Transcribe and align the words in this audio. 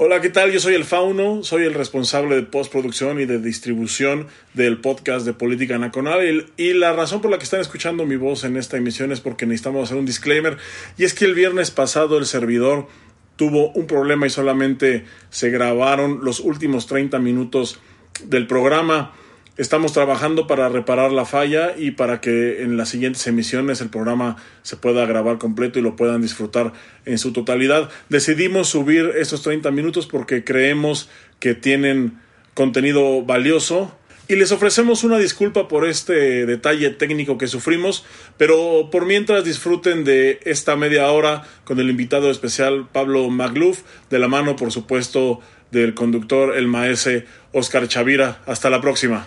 Hola, 0.00 0.20
¿qué 0.20 0.28
tal? 0.28 0.52
Yo 0.52 0.60
soy 0.60 0.74
el 0.74 0.84
Fauno, 0.84 1.42
soy 1.42 1.64
el 1.64 1.74
responsable 1.74 2.36
de 2.36 2.44
postproducción 2.44 3.18
y 3.18 3.26
de 3.26 3.40
distribución 3.40 4.28
del 4.54 4.80
podcast 4.80 5.26
de 5.26 5.32
Política 5.32 5.76
Nacional 5.76 6.46
y 6.56 6.72
la 6.74 6.92
razón 6.92 7.20
por 7.20 7.32
la 7.32 7.38
que 7.38 7.42
están 7.42 7.60
escuchando 7.60 8.06
mi 8.06 8.14
voz 8.14 8.44
en 8.44 8.56
esta 8.56 8.76
emisión 8.76 9.10
es 9.10 9.20
porque 9.20 9.44
necesitamos 9.44 9.82
hacer 9.82 9.96
un 9.96 10.06
disclaimer 10.06 10.56
y 10.98 11.02
es 11.02 11.14
que 11.14 11.24
el 11.24 11.34
viernes 11.34 11.72
pasado 11.72 12.16
el 12.16 12.26
servidor 12.26 12.86
tuvo 13.34 13.72
un 13.72 13.88
problema 13.88 14.24
y 14.24 14.30
solamente 14.30 15.04
se 15.30 15.50
grabaron 15.50 16.20
los 16.22 16.38
últimos 16.38 16.86
30 16.86 17.18
minutos 17.18 17.80
del 18.22 18.46
programa. 18.46 19.16
Estamos 19.58 19.92
trabajando 19.92 20.46
para 20.46 20.68
reparar 20.68 21.10
la 21.10 21.24
falla 21.24 21.74
y 21.76 21.90
para 21.90 22.20
que 22.20 22.62
en 22.62 22.76
las 22.76 22.90
siguientes 22.90 23.26
emisiones 23.26 23.80
el 23.80 23.88
programa 23.88 24.36
se 24.62 24.76
pueda 24.76 25.04
grabar 25.04 25.38
completo 25.38 25.80
y 25.80 25.82
lo 25.82 25.96
puedan 25.96 26.22
disfrutar 26.22 26.72
en 27.06 27.18
su 27.18 27.32
totalidad. 27.32 27.90
Decidimos 28.08 28.68
subir 28.68 29.10
estos 29.16 29.42
30 29.42 29.72
minutos 29.72 30.06
porque 30.06 30.44
creemos 30.44 31.10
que 31.40 31.54
tienen 31.54 32.20
contenido 32.54 33.24
valioso 33.24 33.92
y 34.28 34.36
les 34.36 34.52
ofrecemos 34.52 35.02
una 35.02 35.18
disculpa 35.18 35.66
por 35.66 35.88
este 35.88 36.46
detalle 36.46 36.90
técnico 36.90 37.36
que 37.36 37.48
sufrimos, 37.48 38.04
pero 38.36 38.90
por 38.92 39.06
mientras 39.06 39.44
disfruten 39.44 40.04
de 40.04 40.38
esta 40.44 40.76
media 40.76 41.10
hora 41.10 41.42
con 41.64 41.80
el 41.80 41.90
invitado 41.90 42.30
especial 42.30 42.86
Pablo 42.92 43.28
Magluf, 43.28 43.80
de 44.08 44.20
la 44.20 44.28
mano 44.28 44.54
por 44.54 44.70
supuesto 44.70 45.40
del 45.72 45.94
conductor, 45.94 46.56
el 46.56 46.68
maese 46.68 47.26
Oscar 47.52 47.88
Chavira. 47.88 48.40
Hasta 48.46 48.70
la 48.70 48.80
próxima. 48.80 49.26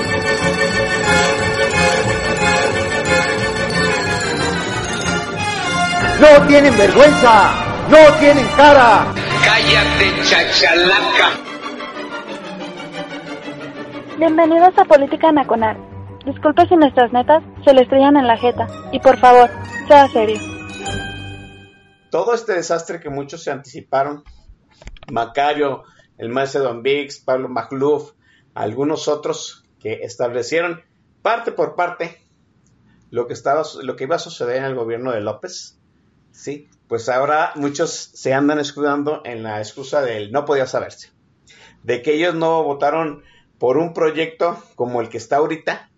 ¡No 6.21 6.45
tienen 6.45 6.77
vergüenza! 6.77 7.51
¡No 7.89 8.19
tienen 8.19 8.45
cara! 8.55 9.11
Cállate, 9.43 10.21
chachalaca. 10.21 11.31
Bienvenidos 14.19 14.77
a 14.77 14.85
Política 14.85 15.31
Nacional. 15.31 15.77
Disculpe 16.23 16.67
si 16.67 16.75
nuestras 16.75 17.11
netas 17.11 17.41
se 17.65 17.73
le 17.73 17.81
estrellan 17.81 18.17
en 18.17 18.27
la 18.27 18.37
jeta. 18.37 18.67
Y 18.91 18.99
por 18.99 19.17
favor, 19.17 19.49
sea 19.87 20.07
serio. 20.09 20.39
Todo 22.11 22.35
este 22.35 22.53
desastre 22.53 22.99
que 22.99 23.09
muchos 23.09 23.43
se 23.43 23.49
anticiparon, 23.49 24.23
Macario, 25.11 25.85
el 26.19 26.29
maestro 26.29 26.61
Don 26.61 26.83
Biggs, 26.83 27.19
Pablo 27.19 27.49
Magluf, 27.49 28.11
algunos 28.53 29.07
otros 29.07 29.63
que 29.79 30.03
establecieron 30.03 30.83
parte 31.23 31.51
por 31.51 31.73
parte 31.73 32.21
lo 33.09 33.25
que, 33.25 33.33
estaba, 33.33 33.63
lo 33.81 33.95
que 33.95 34.03
iba 34.03 34.17
a 34.17 34.19
suceder 34.19 34.57
en 34.57 34.65
el 34.65 34.75
gobierno 34.75 35.11
de 35.11 35.21
López, 35.21 35.80
¿sí? 36.31 36.69
Pues 36.87 37.09
ahora 37.09 37.53
muchos 37.55 38.11
se 38.13 38.33
andan 38.33 38.59
escudando 38.59 39.21
en 39.23 39.43
la 39.43 39.59
excusa 39.59 40.01
del 40.01 40.31
no 40.31 40.45
podía 40.45 40.65
saberse, 40.65 41.11
de 41.83 42.01
que 42.01 42.13
ellos 42.13 42.35
no 42.35 42.63
votaron 42.63 43.23
por 43.57 43.77
un 43.77 43.93
proyecto 43.93 44.61
como 44.75 45.01
el 45.01 45.09
que 45.09 45.17
está 45.17 45.37
ahorita, 45.37 45.89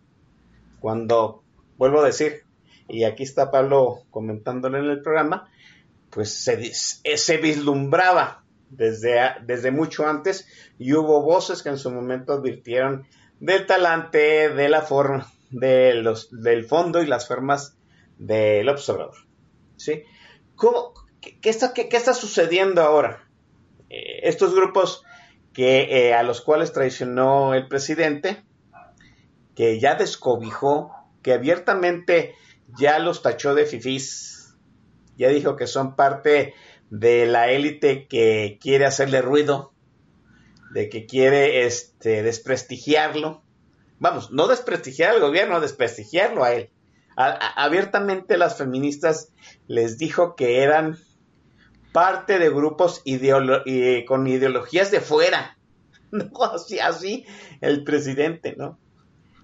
cuando, 0.80 1.44
vuelvo 1.78 2.02
a 2.02 2.06
decir, 2.06 2.44
y 2.88 3.06
aquí 3.06 3.24
está 3.24 3.52
Pablo 3.52 4.04
comentándolo 4.12 4.78
en 4.78 4.90
el 4.90 5.02
programa, 5.02 5.50
pues 6.10 6.34
se, 6.34 6.72
eh, 7.04 7.18
se 7.18 7.38
vislumbraba 7.38 8.44
desde, 8.70 9.20
desde 9.46 9.72
mucho 9.72 10.08
antes 10.08 10.48
y 10.78 10.94
hubo 10.94 11.24
voces 11.24 11.64
que 11.64 11.70
en 11.70 11.78
su 11.78 11.90
momento 11.92 12.34
advirtieron 12.34 13.08
del 13.40 13.66
talante, 13.66 14.50
de 14.50 14.70
la 14.70 14.82
forma, 14.82 15.32
de 15.50 15.96
los, 15.96 16.30
del 16.32 16.66
fondo 16.66 17.02
y 17.02 17.08
las 17.08 17.28
formas 17.28 17.78
del 18.18 18.70
observador. 18.70 19.16
¿sí? 19.76 20.04
¿Cómo, 20.56 20.94
qué, 21.22 21.50
está, 21.50 21.74
está 21.76 22.14
sucediendo 22.14 22.82
ahora? 22.82 23.28
Eh, 23.90 24.22
estos 24.24 24.54
grupos 24.54 25.04
que, 25.54 26.08
eh, 26.10 26.14
a 26.14 26.24
los 26.24 26.42
cuales 26.42 26.74
traicionó 26.74 27.54
el 27.54 27.68
presidente, 27.68 28.44
que 29.56 29.80
ya 29.80 29.96
descobijó, 29.96 30.92
que 31.22 31.34
abiertamente 31.34 32.36
ya 32.78 33.00
los 33.00 33.22
tachó 33.22 33.56
de 33.56 33.66
fifís, 33.66 34.56
ya 35.18 35.30
dijo 35.30 35.56
que 35.56 35.68
son 35.68 35.96
parte 35.96 36.54
de 36.90 37.26
la 37.26 37.50
élite 37.52 38.08
que 38.08 38.58
quiere 38.60 38.86
hacerle 38.86 39.22
ruido, 39.22 39.74
de 40.74 40.90
que 40.90 41.06
quiere 41.06 41.66
este, 41.66 42.24
desprestigiarlo. 42.24 43.44
Vamos, 44.00 44.32
no 44.32 44.48
desprestigiar 44.48 45.12
al 45.12 45.22
gobierno, 45.22 45.60
desprestigiarlo 45.62 46.44
a 46.44 46.54
él. 46.54 46.70
Abiertamente 47.16 48.38
las 48.38 48.58
feministas 48.58 49.32
les 49.68 49.98
dijo 49.98 50.36
que 50.36 50.62
eran 50.62 50.98
parte 51.92 52.40
de 52.40 52.50
grupos 52.50 53.04
con 54.08 54.28
ideologías 54.28 54.92
de 54.92 55.00
fuera. 55.00 55.58
No, 56.14 56.44
así, 56.44 56.78
así 56.78 57.26
el 57.60 57.84
presidente, 57.84 58.54
¿no? 58.56 58.78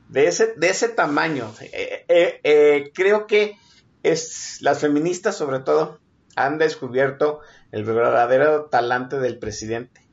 De 0.08 0.28
ese, 0.28 0.54
de 0.56 0.70
ese 0.70 0.90
tamaño. 0.90 1.52
Eh, 1.62 2.06
eh, 2.08 2.40
eh, 2.44 2.92
creo 2.94 3.26
que 3.26 3.58
es, 4.04 4.60
las 4.62 4.80
feministas, 4.80 5.36
sobre 5.36 5.62
todo, 5.62 6.00
han 6.36 6.60
descubierto 6.60 7.40
el 7.72 7.86
verdadero 7.86 8.66
talante 8.66 9.18
del 9.18 9.40
presidente. 9.40 10.08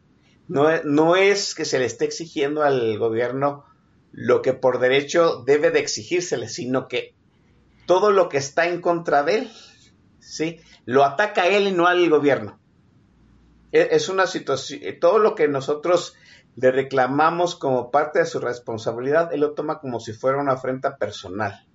No, 0.49 0.83
no 0.85 1.17
es 1.17 1.55
que 1.55 1.67
se 1.67 1.79
le 1.79 1.85
esté 1.85 2.07
exigiendo 2.07 2.63
al 2.63 2.97
gobierno 2.99 3.67
lo 4.13 4.41
que 4.41 4.55
por 4.55 4.79
derecho 4.79 5.43
debe 5.45 5.71
de 5.71 5.81
exigírsele, 5.81 6.49
sino 6.49 6.89
que 6.89 7.16
todo 7.87 8.11
lo 8.11 8.29
que 8.29 8.39
está 8.39 8.67
en 8.67 8.81
contra 8.81 9.23
de 9.23 9.39
él, 9.39 9.53
¿sí? 10.19 10.61
Lo 10.85 11.05
ataca 11.05 11.43
a 11.43 11.47
él 11.47 11.69
y 11.69 11.73
no 11.73 11.87
al 11.87 12.09
gobierno. 12.11 12.59
E, 13.73 13.89
es 13.93 14.09
una 14.09 14.27
situación, 14.27 14.81
todo 15.01 15.19
lo 15.19 15.35
que 15.35 15.49
nosotros 15.49 16.15
le 16.57 16.71
reclamamos 16.71 17.55
como 17.55 17.91
parte 17.91 18.19
de 18.19 18.27
su 18.27 18.41
responsabilidad, 18.41 19.33
él 19.33 19.41
lo 19.41 19.53
toma 19.53 19.79
como 19.79 20.01
si 20.01 20.13
fuera 20.13 20.39
una 20.39 20.53
afrenta 20.53 20.97
personal. 20.97 21.67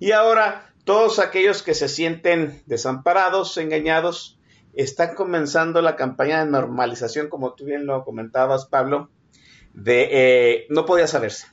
Y 0.00 0.10
ahora, 0.10 0.74
todos 0.84 1.20
aquellos 1.20 1.62
que 1.62 1.74
se 1.74 1.88
sienten 1.88 2.62
desamparados, 2.66 3.56
engañados, 3.58 4.40
están 4.74 5.14
comenzando 5.14 5.80
la 5.82 5.94
campaña 5.94 6.44
de 6.44 6.50
normalización, 6.50 7.28
como 7.28 7.54
tú 7.54 7.64
bien 7.64 7.86
lo 7.86 8.04
comentabas, 8.04 8.66
Pablo, 8.66 9.08
de 9.72 10.08
eh, 10.10 10.66
no 10.68 10.84
podía 10.84 11.06
saberse, 11.06 11.46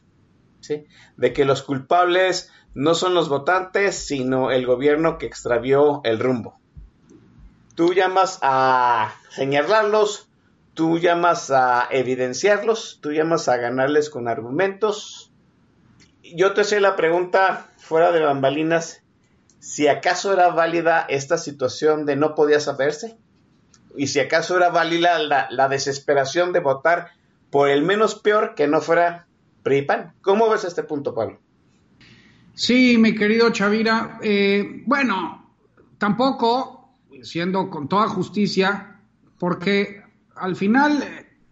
de 1.18 1.34
que 1.34 1.46
los 1.46 1.64
culpables 1.64 2.52
no 2.74 2.96
son 2.96 3.14
los 3.14 3.30
votantes, 3.30 3.96
sino 3.96 4.52
el 4.52 4.66
gobierno 4.66 5.18
que 5.18 5.26
extravió 5.26 6.02
el 6.04 6.20
rumbo. 6.20 6.60
Tú 7.76 7.94
llamas 7.94 8.40
a 8.42 9.16
señalarlos, 9.30 10.30
tú 10.74 11.00
llamas 11.00 11.52
a 11.52 11.88
evidenciarlos, 11.90 13.00
tú 13.02 13.12
llamas 13.12 13.48
a 13.48 13.58
ganarles 13.58 14.10
con 14.10 14.28
argumentos. 14.28 15.32
Yo 16.24 16.54
te 16.54 16.62
hacía 16.62 16.80
la 16.80 16.96
pregunta 16.96 17.68
fuera 17.78 18.12
de 18.12 18.22
bambalinas, 18.22 19.04
si 19.60 19.88
acaso 19.88 20.34
era 20.34 20.50
válida 20.50 21.06
esta 21.08 21.38
situación 21.38 22.06
de 22.06 22.16
no 22.16 22.36
podía 22.36 22.60
saberse, 22.60 23.18
y 23.96 24.08
si 24.08 24.20
acaso 24.20 24.58
era 24.58 24.70
válida 24.70 25.20
la, 25.20 25.68
desesperación 25.70 26.52
de 26.54 26.60
votar 26.60 27.12
por 27.50 27.70
el 27.70 27.84
menos 27.84 28.16
peor 28.16 28.56
que 28.56 28.68
no 28.68 28.82
fuera 28.82 29.28
PRIPAN. 29.64 30.14
¿Cómo 30.22 30.50
ves 30.50 30.66
este 30.66 30.84
punto, 30.84 31.14
Pablo? 31.14 31.40
Sí, 32.54 32.98
mi 32.98 33.16
querido 33.16 33.50
Chavira. 33.50 34.20
Eh, 34.22 34.84
bueno, 34.86 35.54
tampoco, 35.98 36.98
siendo 37.22 37.70
con 37.70 37.88
toda 37.88 38.08
justicia, 38.08 39.00
porque 39.40 40.04
al 40.36 40.56
final 40.56 41.04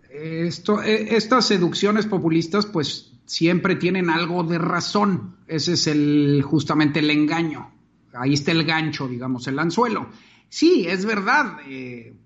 eh, 0.10 0.44
esto, 0.48 0.82
eh, 0.82 1.16
estas 1.16 1.48
seducciones 1.48 2.06
populistas 2.06 2.66
pues 2.66 3.14
siempre 3.26 3.76
tienen 3.76 4.10
algo 4.10 4.44
de 4.44 4.60
razón. 4.60 5.38
Ese 5.48 5.74
es 5.74 5.88
el 5.88 6.44
justamente 6.46 7.00
el 7.00 7.10
engaño. 7.10 7.72
Ahí 8.14 8.34
está 8.34 8.52
el 8.52 8.66
gancho, 8.66 9.08
digamos, 9.08 9.48
el 9.48 9.58
anzuelo. 9.58 10.10
Sí, 10.50 10.86
es 10.88 11.06
verdad. 11.06 11.58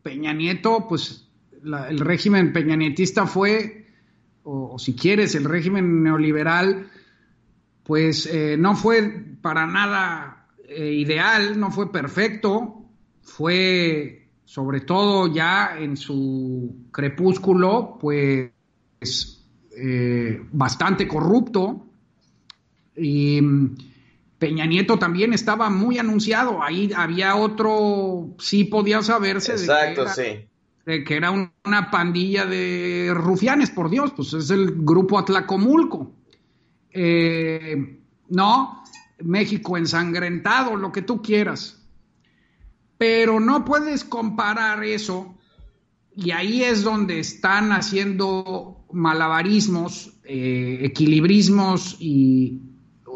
Peña 0.02 0.34
Nieto, 0.34 0.88
pues 0.90 1.30
el 1.64 2.00
régimen 2.00 2.54
peñanietista 2.54 3.28
fue, 3.28 3.85
o 4.46 4.80
si 4.80 4.96
quieres, 4.96 5.36
el 5.36 5.44
régimen 5.44 6.04
neoliberal 6.04 6.88
pues 7.86 8.26
eh, 8.26 8.58
no 8.58 8.76
fue 8.76 9.04
para 9.42 9.68
nada 9.68 10.48
eh, 10.68 10.92
ideal, 10.92 11.60
no 11.60 11.70
fue 11.70 11.92
perfecto, 11.92 12.84
fue 13.22 14.28
sobre 14.44 14.82
todo 14.82 15.32
ya 15.32 15.78
en 15.80 15.96
su 15.96 16.88
crepúsculo, 16.92 17.98
pues 18.02 18.52
eh, 19.78 20.42
bastante 20.52 21.08
corrupto. 21.08 21.86
Y 22.98 23.40
mm, 23.40 23.76
Peña 24.40 24.66
Nieto 24.66 24.98
también 24.98 25.34
estaba 25.34 25.70
muy 25.70 26.00
anunciado. 26.00 26.64
Ahí 26.64 26.92
había 26.96 27.36
otro, 27.36 28.36
sí 28.40 28.64
podía 28.64 29.04
saberse. 29.04 29.52
Exacto, 29.52 29.90
de 29.90 29.96
que 29.96 30.02
era, 30.02 30.14
sí. 30.14 30.48
Que 30.86 31.16
era 31.16 31.32
un- 31.32 31.52
una 31.66 31.90
pandilla 31.90 32.46
de 32.46 33.12
rufianes, 33.14 33.72
por 33.72 33.90
Dios, 33.90 34.14
pues 34.16 34.34
es 34.34 34.52
el 34.52 34.76
grupo 34.78 35.18
Atlacomulco. 35.18 36.12
Eh, 36.92 38.00
no, 38.30 38.84
México 39.24 39.78
ensangrentado, 39.78 40.76
lo 40.76 40.92
que 40.92 41.02
tú 41.02 41.22
quieras. 41.22 41.82
Pero 42.98 43.40
no 43.40 43.66
puedes 43.66 44.04
comparar 44.04 44.84
eso, 44.84 45.36
y 46.16 46.32
ahí 46.32 46.64
es 46.64 46.84
donde 46.84 47.20
están 47.20 47.72
haciendo 47.72 48.86
malabarismos, 48.94 50.14
eh, 50.24 50.80
equilibrismos, 50.84 51.98
y 52.00 52.62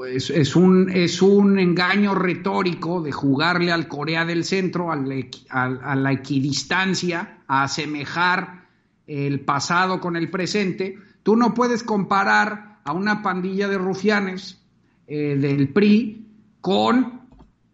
es, 0.05 0.55
un, 0.55 0.89
es 0.89 1.21
un 1.21 1.59
engaño 1.59 2.15
retórico 2.15 3.01
de 3.01 3.11
jugarle 3.11 3.71
al 3.71 3.87
Corea 3.87 4.25
del 4.25 4.43
Centro, 4.43 4.91
al 4.91 5.29
al- 5.49 5.79
a 5.83 5.95
la 5.95 6.11
equidistancia, 6.11 7.39
a 7.47 7.63
asemejar 7.63 8.67
el 9.07 9.39
pasado 9.41 9.99
con 9.99 10.15
el 10.15 10.29
presente. 10.29 10.97
Tú 11.23 11.35
no 11.35 11.53
puedes 11.53 11.83
comparar 11.83 12.79
a 12.83 12.93
una 12.93 13.21
pandilla 13.21 13.67
de 13.67 13.77
rufianes 13.77 14.61
eh, 15.07 15.35
del 15.39 15.69
PRI 15.69 16.27
con 16.61 17.21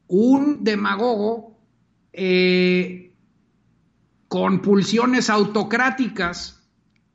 un 0.08 0.64
demagogo 0.64 1.58
eh, 2.14 3.14
con 4.28 4.62
pulsiones 4.62 5.30
autocráticas 5.30 6.64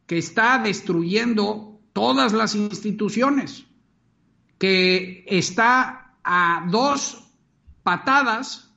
que 0.06 0.18
está 0.18 0.58
destruyendo 0.58 1.80
todas 1.92 2.32
las 2.32 2.54
instituciones, 2.54 3.64
que 4.60 5.24
está 5.26 6.12
a 6.22 6.66
dos 6.70 7.24
patadas 7.82 8.70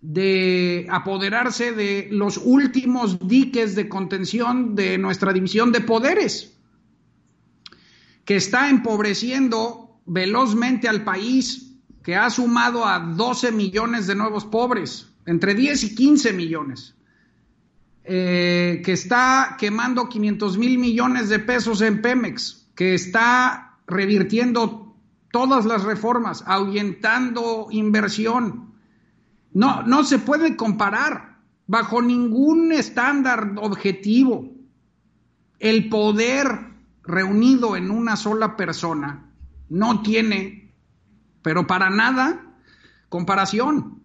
de 0.00 0.86
apoderarse 0.88 1.72
de 1.72 2.08
los 2.10 2.38
últimos 2.38 3.18
diques 3.28 3.74
de 3.74 3.86
contención 3.86 4.74
de 4.74 4.96
nuestra 4.96 5.34
división 5.34 5.72
de 5.72 5.82
poderes, 5.82 6.56
que 8.24 8.36
está 8.36 8.70
empobreciendo 8.70 10.00
velozmente 10.06 10.88
al 10.88 11.04
país, 11.04 11.76
que 12.02 12.16
ha 12.16 12.30
sumado 12.30 12.86
a 12.86 12.98
12 12.98 13.52
millones 13.52 14.06
de 14.06 14.14
nuevos 14.14 14.46
pobres, 14.46 15.12
entre 15.26 15.54
10 15.54 15.84
y 15.84 15.94
15 15.94 16.32
millones, 16.32 16.94
eh, 18.04 18.80
que 18.82 18.92
está 18.92 19.56
quemando 19.58 20.08
500 20.08 20.56
mil 20.56 20.78
millones 20.78 21.28
de 21.28 21.40
pesos 21.40 21.82
en 21.82 22.00
Pemex, 22.00 22.68
que 22.74 22.94
está 22.94 23.76
revirtiendo 23.86 24.83
todas 25.34 25.64
las 25.64 25.82
reformas, 25.82 26.44
ahuyentando 26.46 27.66
inversión. 27.72 28.72
No, 29.52 29.82
no 29.82 30.04
se 30.04 30.20
puede 30.20 30.54
comparar 30.54 31.40
bajo 31.66 32.00
ningún 32.00 32.70
estándar 32.70 33.54
objetivo. 33.56 34.48
El 35.58 35.88
poder 35.88 36.46
reunido 37.02 37.74
en 37.74 37.90
una 37.90 38.14
sola 38.14 38.56
persona 38.56 39.28
no 39.68 40.02
tiene, 40.02 40.72
pero 41.42 41.66
para 41.66 41.90
nada, 41.90 42.54
comparación. 43.08 44.04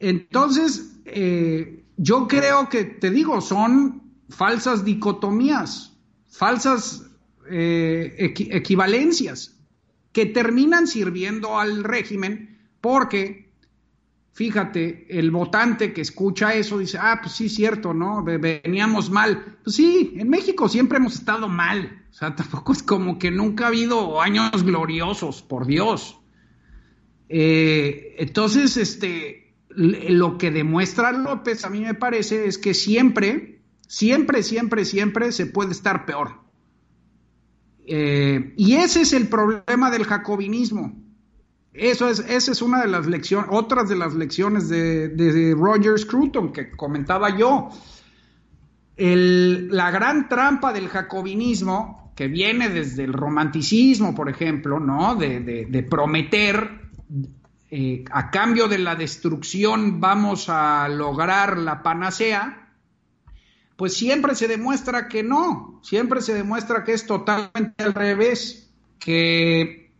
Entonces, 0.00 1.00
eh, 1.06 1.82
yo 1.96 2.28
creo 2.28 2.68
que, 2.68 2.84
te 2.84 3.10
digo, 3.10 3.40
son 3.40 4.02
falsas 4.28 4.84
dicotomías, 4.84 5.96
falsas 6.30 7.06
eh, 7.48 8.14
equi- 8.18 8.48
equivalencias 8.54 9.53
que 10.14 10.26
terminan 10.26 10.86
sirviendo 10.88 11.58
al 11.60 11.84
régimen 11.84 12.58
porque, 12.80 13.52
fíjate, 14.32 15.06
el 15.18 15.30
votante 15.30 15.92
que 15.92 16.00
escucha 16.02 16.54
eso 16.54 16.78
dice, 16.78 16.98
ah, 17.00 17.20
pues 17.22 17.34
sí, 17.34 17.48
cierto, 17.50 17.94
¿no? 17.94 18.22
Ve- 18.24 18.38
Veníamos 18.38 19.10
mal. 19.10 19.58
Pues 19.64 19.76
sí, 19.76 20.14
en 20.16 20.30
México 20.30 20.68
siempre 20.70 20.98
hemos 20.98 21.14
estado 21.16 21.48
mal. 21.48 22.06
O 22.10 22.14
sea, 22.14 22.34
tampoco 22.36 22.72
es 22.72 22.82
como 22.82 23.18
que 23.18 23.30
nunca 23.30 23.66
ha 23.66 23.68
habido 23.68 24.22
años 24.22 24.62
gloriosos, 24.64 25.42
por 25.42 25.66
Dios. 25.66 26.18
Eh, 27.28 28.16
entonces, 28.18 28.76
este, 28.76 29.54
lo 29.70 30.38
que 30.38 30.50
demuestra 30.50 31.12
López, 31.12 31.64
a 31.64 31.70
mí 31.70 31.80
me 31.80 31.94
parece, 31.94 32.46
es 32.46 32.58
que 32.58 32.74
siempre, 32.74 33.62
siempre, 33.88 34.42
siempre, 34.42 34.84
siempre 34.84 35.32
se 35.32 35.46
puede 35.46 35.72
estar 35.72 36.06
peor. 36.06 36.43
Eh, 37.86 38.54
y 38.56 38.74
ese 38.76 39.02
es 39.02 39.12
el 39.12 39.28
problema 39.28 39.90
del 39.90 40.04
jacobinismo. 40.04 40.94
Eso 41.72 42.08
es, 42.08 42.20
esa 42.20 42.52
es 42.52 42.62
una 42.62 42.80
de 42.80 42.88
las 42.88 43.06
lecciones, 43.06 43.48
otras 43.50 43.88
de 43.88 43.96
las 43.96 44.14
lecciones 44.14 44.68
de, 44.68 45.54
Roger 45.58 45.98
Scruton 45.98 46.52
que 46.52 46.70
comentaba 46.70 47.36
yo. 47.36 47.70
La 48.96 49.90
gran 49.90 50.28
trampa 50.28 50.72
del 50.72 50.88
jacobinismo, 50.88 52.12
que 52.14 52.28
viene 52.28 52.68
desde 52.68 53.02
el 53.02 53.12
romanticismo, 53.12 54.14
por 54.14 54.28
ejemplo, 54.28 54.78
¿no? 54.78 55.16
De 55.16 55.86
prometer 55.90 56.84
eh, 57.76 58.04
a 58.12 58.30
cambio 58.30 58.68
de 58.68 58.78
la 58.78 58.94
destrucción 58.94 60.00
vamos 60.00 60.48
a 60.48 60.88
lograr 60.88 61.58
la 61.58 61.82
panacea, 61.82 62.63
pues 63.76 63.96
siempre 63.96 64.34
se 64.34 64.48
demuestra 64.48 65.08
que 65.08 65.22
no, 65.22 65.80
siempre 65.82 66.20
se 66.20 66.34
demuestra 66.34 66.84
que 66.84 66.92
es 66.92 67.06
totalmente 67.06 67.82
al 67.82 67.94
revés, 67.94 68.70
que 68.98 69.92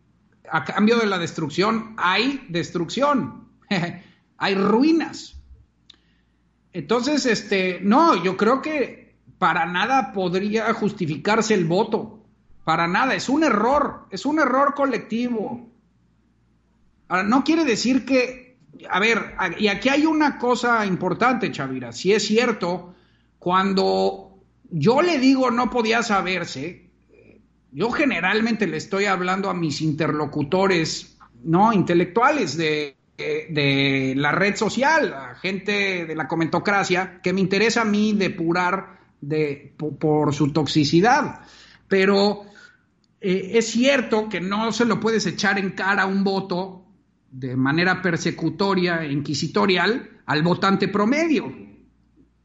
a 0.51 0.65
cambio 0.65 0.99
de 0.99 1.07
la 1.07 1.19
destrucción 1.19 1.95
hay 1.97 2.47
destrucción, 2.49 3.49
hay 4.39 4.55
ruinas. 4.55 5.41
Entonces, 6.73 7.27
este, 7.27 7.81
no, 7.83 8.23
yo 8.23 8.37
creo 8.37 8.61
que 8.61 9.15
para 9.39 9.67
nada 9.67 10.13
podría 10.13 10.73
justificarse 10.75 11.55
el 11.55 11.65
voto, 11.65 12.25
para 12.65 12.87
nada, 12.87 13.15
es 13.15 13.29
un 13.29 13.45
error, 13.45 14.07
es 14.11 14.25
un 14.25 14.39
error 14.39 14.75
colectivo. 14.75 15.69
Ahora, 17.09 17.25
no 17.25 17.45
quiere 17.45 17.65
decir 17.65 18.07
que, 18.07 18.57
a 18.89 18.99
ver, 18.99 19.35
y 19.59 19.69
aquí 19.69 19.89
hay 19.89 20.07
una 20.07 20.39
cosa 20.39 20.87
importante, 20.87 21.53
Chavira, 21.53 21.93
si 21.93 22.13
es 22.13 22.27
cierto, 22.27 22.95
cuando 23.45 24.39
yo 24.71 25.03
le 25.03 25.19
digo 25.19 25.51
no 25.51 25.69
podía 25.69 26.03
saberse, 26.03 26.89
eh, 27.13 27.41
yo 27.73 27.91
generalmente 27.91 28.67
le 28.67 28.79
estoy 28.79 29.05
hablando 29.05 29.51
a 29.51 29.55
mis 29.55 29.83
interlocutores, 29.83 31.19
no 31.43 31.71
intelectuales 31.75 32.57
de, 32.57 32.97
de- 33.19 33.47
de 33.51 34.15
la 34.17 34.33
red 34.33 34.57
social, 34.57 35.13
a 35.13 35.35
gente 35.35 36.07
de 36.07 36.15
la 36.17 36.27
comentocracia, 36.27 37.21
que 37.23 37.35
me 37.35 37.43
interesa 37.43 37.83
a 37.83 37.85
mí 37.85 38.15
depurar 38.15 38.99
de, 39.21 39.75
po- 39.77 39.95
por, 39.99 40.33
su 40.33 40.51
toxicidad. 40.51 41.41
Pero 41.87 42.47
eh, 43.21 43.51
es 43.59 43.67
cierto 43.67 44.31
que 44.31 44.41
no 44.41 44.73
se 44.73 44.87
lo 44.87 45.01
puedes 45.01 45.27
echar 45.27 45.59
en 45.59 45.73
cara 45.73 46.07
un 46.07 46.25
voto 46.25 46.87
de 47.31 47.57
manera 47.57 48.01
persecutoria 48.01 49.05
inquisitorial 49.05 50.23
al 50.25 50.43
votante 50.43 50.89
promedio, 50.89 51.53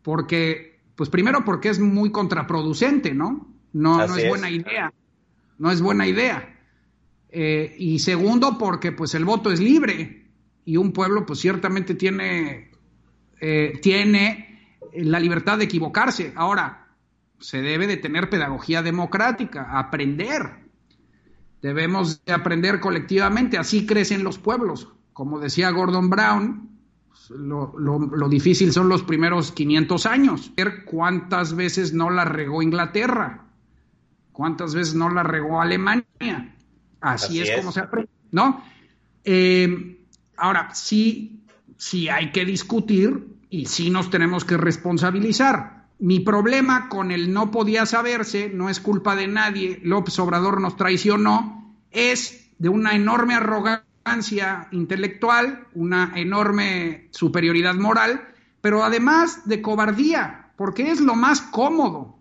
porque, 0.02 0.69
pues 1.00 1.10
primero 1.10 1.46
porque 1.46 1.70
es 1.70 1.80
muy 1.80 2.12
contraproducente, 2.12 3.14
¿no? 3.14 3.48
No, 3.72 4.06
no 4.06 4.18
es. 4.18 4.28
buena 4.28 4.50
idea, 4.50 4.94
no 5.58 5.72
es 5.72 5.82
buena 5.82 6.06
idea. 6.06 6.60
Eh, 7.30 7.74
y 7.80 8.00
segundo 8.00 8.58
porque 8.58 8.92
pues 8.92 9.16
el 9.16 9.24
voto 9.24 9.50
es 9.50 9.62
libre 9.62 10.26
y 10.66 10.76
un 10.76 10.92
pueblo 10.92 11.26
pues 11.26 11.40
ciertamente 11.40 11.96
tiene, 11.96 12.72
eh, 13.40 13.80
tiene 13.82 14.76
la 14.94 15.22
libertad 15.22 15.58
de 15.58 15.64
equivocarse. 15.64 16.34
Ahora, 16.36 16.90
se 17.40 17.62
debe 17.62 17.88
de 17.88 17.96
tener 17.96 18.30
pedagogía 18.30 18.84
democrática, 18.84 19.80
aprender. 19.80 20.66
Debemos 21.62 22.26
de 22.26 22.34
aprender 22.34 22.82
colectivamente, 22.82 23.58
así 23.58 23.86
crecen 23.86 24.26
los 24.26 24.38
pueblos. 24.38 24.92
Como 25.14 25.40
decía 25.40 25.70
Gordon 25.70 26.10
Brown, 26.10 26.79
lo, 27.30 27.74
lo- 27.78 28.00
lo 28.00 28.30
difícil 28.30 28.72
son 28.72 28.90
los 28.90 29.04
primeros 29.04 29.52
500 29.52 30.06
años. 30.06 30.52
Ver 30.56 30.86
cuántas 30.86 31.56
veces 31.56 31.94
no 31.94 32.10
la 32.10 32.26
regó 32.26 32.62
Inglaterra, 32.62 33.46
cuántas 34.32 34.74
veces 34.76 34.96
no 34.96 35.10
la 35.10 35.24
regó 35.24 35.62
Alemania. 35.62 36.06
Así, 37.02 37.26
Así 37.26 37.42
es, 37.42 37.50
es. 37.50 37.58
como 37.58 37.72
se 37.72 37.80
aprende, 37.82 38.12
¿no? 38.32 38.64
Eh, 39.24 40.06
ahora, 40.38 40.74
sí, 40.74 41.44
sí 41.78 42.10
hay 42.10 42.32
que 42.32 42.46
discutir 42.46 43.28
y 43.50 43.66
sí 43.66 43.90
nos 43.90 44.10
tenemos 44.10 44.46
que 44.46 44.58
responsabilizar. 44.58 45.88
Mi 46.00 46.20
problema 46.22 46.88
con 46.90 47.12
el 47.12 47.34
no 47.34 47.52
podía 47.52 47.86
saberse, 47.86 48.50
no 48.54 48.70
es 48.70 48.80
culpa 48.80 49.16
de 49.16 49.28
nadie, 49.28 49.80
López 49.84 50.18
Obrador 50.20 50.62
nos 50.62 50.78
traicionó, 50.78 51.76
es 51.92 52.52
de 52.58 52.70
una 52.70 52.96
enorme 52.96 53.34
arrogancia 53.36 53.86
intelectual, 54.72 55.68
una 55.74 56.14
enorme 56.16 57.10
superioridad 57.12 57.76
moral, 57.76 58.28
pero 58.62 58.84
además 58.84 59.48
de 59.48 59.62
cobardía, 59.62 60.52
porque 60.56 60.92
es 60.92 61.00
lo 61.00 61.16
más 61.16 61.42
cómodo. 61.42 62.20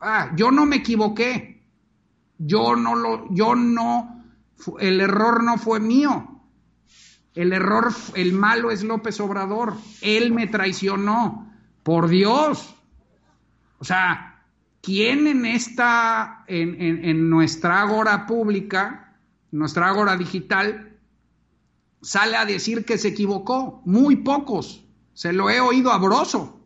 Ah, 0.00 0.32
yo 0.36 0.50
no 0.50 0.66
me 0.66 0.76
equivoqué. 0.76 1.62
Yo 2.38 2.74
no 2.76 2.96
lo, 2.96 3.32
yo 3.32 3.54
no, 3.54 4.24
el 4.80 5.00
error 5.00 5.42
no 5.42 5.56
fue 5.56 5.80
mío. 5.80 6.42
El 7.34 7.52
error, 7.52 7.92
el 8.14 8.32
malo 8.32 8.70
es 8.70 8.82
López 8.84 9.18
Obrador. 9.20 9.74
Él 10.00 10.32
me 10.32 10.46
traicionó. 10.46 11.52
Por 11.82 12.08
Dios. 12.08 12.74
O 13.78 13.84
sea, 13.84 14.42
¿quién 14.80 15.26
en 15.26 15.44
esta, 15.44 16.44
en, 16.46 16.80
en, 16.80 17.04
en 17.04 17.28
nuestra 17.28 17.82
agora 17.82 18.26
pública, 18.26 19.16
nuestra 19.50 19.88
agora 19.88 20.16
digital, 20.16 20.93
sale 22.04 22.36
a 22.36 22.44
decir 22.44 22.84
que 22.84 22.98
se 22.98 23.08
equivocó? 23.08 23.82
Muy 23.84 24.16
pocos. 24.16 24.84
Se 25.14 25.32
lo 25.32 25.50
he 25.50 25.60
oído 25.60 25.90
a 25.90 25.98
Broso. 25.98 26.60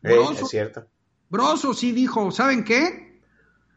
Broso, 0.00 0.44
es 0.44 0.48
cierto. 0.48 0.86
Broso 1.28 1.74
sí 1.74 1.92
dijo, 1.92 2.30
¿saben 2.30 2.64
qué? 2.64 3.20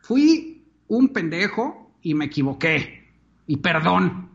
Fui 0.01 0.67
un 0.87 1.09
pendejo 1.09 1.91
y 2.01 2.13
me 2.13 2.25
equivoqué. 2.25 3.11
Y 3.47 3.57
perdón. 3.57 4.29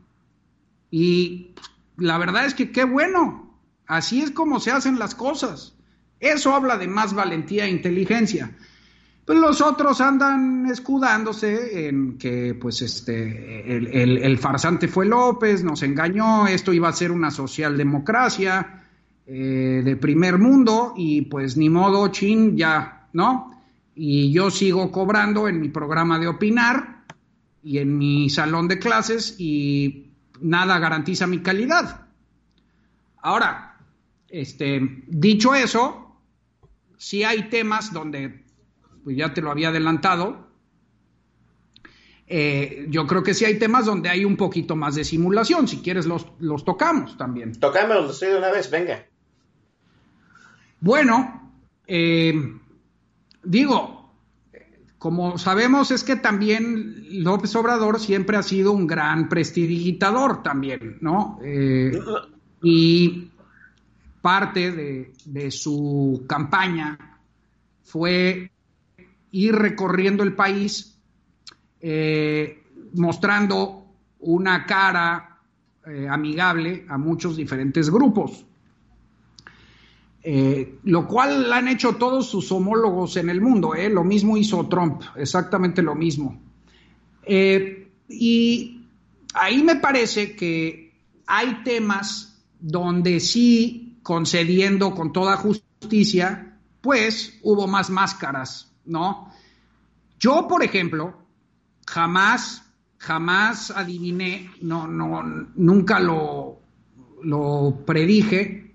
Y 0.90 1.54
la 1.96 2.18
verdad 2.18 2.46
es 2.46 2.54
que 2.54 2.72
qué 2.72 2.84
bueno. 2.84 3.56
Así 3.86 4.20
es 4.22 4.30
como 4.30 4.60
se 4.60 4.72
hacen 4.72 4.98
las 4.98 5.14
cosas. 5.14 5.76
Eso 6.18 6.54
habla 6.54 6.78
de 6.78 6.88
más 6.88 7.14
valentía 7.14 7.66
e 7.66 7.70
inteligencia. 7.70 8.56
Pues 9.24 9.38
los 9.38 9.60
otros 9.60 10.00
andan 10.00 10.66
escudándose 10.66 11.88
en 11.88 12.18
que, 12.18 12.54
pues, 12.54 12.82
este, 12.82 13.76
el, 13.76 13.86
el, 13.86 14.18
el 14.18 14.38
farsante 14.38 14.86
fue 14.86 15.06
López, 15.06 15.64
nos 15.64 15.82
engañó, 15.82 16.46
esto 16.46 16.72
iba 16.72 16.88
a 16.88 16.92
ser 16.92 17.10
una 17.10 17.30
socialdemocracia 17.30 18.84
eh, 19.26 19.80
de 19.82 19.96
primer 19.96 20.36
mundo 20.36 20.92
y 20.94 21.22
pues 21.22 21.56
ni 21.56 21.70
modo, 21.70 22.08
chin, 22.08 22.58
ya, 22.58 23.08
¿no? 23.14 23.58
Y 23.94 24.30
yo 24.32 24.50
sigo 24.50 24.92
cobrando 24.92 25.48
en 25.48 25.60
mi 25.60 25.70
programa 25.70 26.18
de 26.18 26.28
opinar 26.28 27.04
y 27.62 27.78
en 27.78 27.96
mi 27.96 28.28
salón 28.28 28.68
de 28.68 28.78
clases 28.78 29.36
y 29.38 30.10
nada 30.42 30.78
garantiza 30.78 31.26
mi 31.26 31.38
calidad. 31.38 32.06
Ahora, 33.22 33.78
este, 34.28 35.04
dicho 35.08 35.54
eso, 35.54 36.20
sí 36.98 37.24
hay 37.24 37.48
temas 37.48 37.94
donde, 37.94 38.43
pues 39.04 39.16
ya 39.16 39.32
te 39.32 39.42
lo 39.42 39.50
había 39.50 39.68
adelantado, 39.68 40.48
eh, 42.26 42.86
yo 42.88 43.06
creo 43.06 43.22
que 43.22 43.34
sí 43.34 43.44
hay 43.44 43.58
temas 43.58 43.84
donde 43.84 44.08
hay 44.08 44.24
un 44.24 44.36
poquito 44.36 44.76
más 44.76 44.94
de 44.94 45.04
simulación. 45.04 45.68
Si 45.68 45.78
quieres, 45.78 46.06
los, 46.06 46.26
los 46.40 46.64
tocamos 46.64 47.16
también. 47.18 47.52
Tocámoslos 47.52 48.18
de 48.20 48.36
una 48.36 48.50
vez, 48.50 48.70
venga. 48.70 49.04
Bueno, 50.80 51.52
eh, 51.86 52.34
digo, 53.42 54.10
como 54.98 55.36
sabemos 55.38 55.90
es 55.90 56.02
que 56.02 56.16
también 56.16 57.22
López 57.22 57.54
Obrador 57.56 58.00
siempre 58.00 58.36
ha 58.36 58.42
sido 58.42 58.72
un 58.72 58.86
gran 58.86 59.28
prestidigitador 59.28 60.42
también, 60.42 60.98
¿no? 61.00 61.38
Eh, 61.42 61.92
y 62.62 63.30
parte 64.22 64.72
de, 64.72 65.12
de, 65.26 65.50
su 65.50 66.24
campaña 66.26 67.20
fue 67.82 68.50
ir 69.34 69.54
recorriendo 69.56 70.22
el 70.22 70.32
país 70.34 70.96
eh, 71.80 72.62
mostrando 72.94 73.84
una 74.20 74.64
cara 74.64 75.40
eh, 75.84 76.06
amigable 76.08 76.86
a 76.88 76.96
muchos 76.96 77.36
diferentes 77.36 77.90
grupos. 77.90 78.46
Eh, 80.22 80.78
lo 80.84 81.06
cual 81.06 81.52
han 81.52 81.68
hecho 81.68 81.96
todos 81.96 82.28
sus 82.28 82.50
homólogos 82.52 83.16
en 83.16 83.28
el 83.28 83.40
mundo, 83.40 83.74
lo 83.90 84.04
mismo 84.04 84.36
hizo 84.36 84.66
Trump, 84.68 85.02
exactamente 85.16 85.82
lo 85.82 85.94
mismo. 85.94 86.40
Y 87.26 88.80
ahí 89.34 89.62
me 89.62 89.76
parece 89.76 90.36
que 90.36 90.94
hay 91.26 91.62
temas 91.64 92.40
donde 92.60 93.20
sí, 93.20 93.98
concediendo 94.02 94.94
con 94.94 95.12
toda 95.12 95.36
justicia, 95.36 96.56
pues 96.80 97.38
hubo 97.42 97.66
más 97.66 97.90
máscaras, 97.90 98.73
¿no? 98.86 99.32
Yo, 100.18 100.46
por 100.48 100.62
ejemplo, 100.62 101.18
jamás, 101.86 102.64
jamás 102.98 103.70
adiviné, 103.70 104.50
no, 104.62 104.86
no, 104.86 105.22
nunca 105.54 106.00
lo, 106.00 106.60
lo 107.22 107.82
predije, 107.84 108.74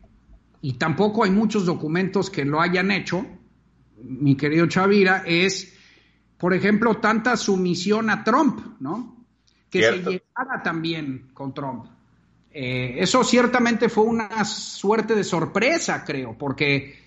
y 0.62 0.74
tampoco 0.74 1.24
hay 1.24 1.32
muchos 1.32 1.66
documentos 1.66 2.30
que 2.30 2.46
lo 2.46 2.62
hayan 2.62 2.92
hecho, 2.92 3.26
mi 4.02 4.36
querido 4.36 4.68
Chavira, 4.68 5.24
es, 5.26 5.74
por 6.38 6.54
ejemplo, 6.54 6.98
tanta 6.98 7.38
sumisión 7.38 8.10
a 8.10 8.24
Trump, 8.24 8.80
¿no? 8.80 9.26
Que 9.70 9.80
Cierto. 9.80 10.12
se 10.12 10.18
llegara 10.18 10.64
también 10.64 11.30
con 11.34 11.54
Trump. 11.54 11.86
Eh, 12.52 12.96
eso 13.00 13.24
ciertamente 13.24 13.90
fue 13.90 14.06
una 14.06 14.44
suerte 14.44 15.16
de 15.16 15.24
sorpresa, 15.24 16.04
creo, 16.04 16.38
porque 16.38 16.98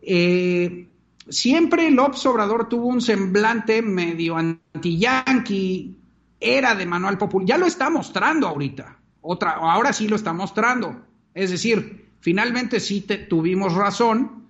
eh, 0.00 0.88
siempre 1.28 1.90
López 1.90 2.24
Obrador 2.26 2.68
tuvo 2.68 2.86
un 2.86 3.00
semblante 3.00 3.82
medio 3.82 4.36
anti-yankee, 4.36 5.96
era 6.40 6.74
de 6.74 6.86
manual 6.86 7.18
popular, 7.18 7.48
ya 7.48 7.58
lo 7.58 7.66
está 7.66 7.90
mostrando 7.90 8.46
ahorita, 8.46 8.98
otra, 9.20 9.52
ahora 9.52 9.92
sí 9.92 10.08
lo 10.08 10.16
está 10.16 10.32
mostrando, 10.32 11.04
es 11.34 11.50
decir, 11.50 12.08
Finalmente 12.20 12.80
sí 12.80 13.02
te, 13.02 13.18
tuvimos 13.18 13.74
razón, 13.74 14.48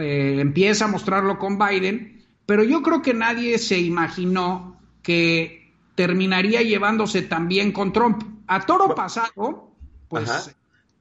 eh, 0.00 0.38
empieza 0.40 0.86
a 0.86 0.88
mostrarlo 0.88 1.38
con 1.38 1.58
Biden, 1.58 2.24
pero 2.46 2.64
yo 2.64 2.82
creo 2.82 3.02
que 3.02 3.14
nadie 3.14 3.58
se 3.58 3.78
imaginó 3.78 4.80
que 5.02 5.72
terminaría 5.94 6.62
llevándose 6.62 7.22
también 7.22 7.72
con 7.72 7.92
Trump. 7.92 8.22
A 8.46 8.64
toro 8.64 8.94
pasado, 8.94 9.70
pues 10.08 10.28
Ajá. 10.28 10.50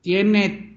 tiene 0.01 0.73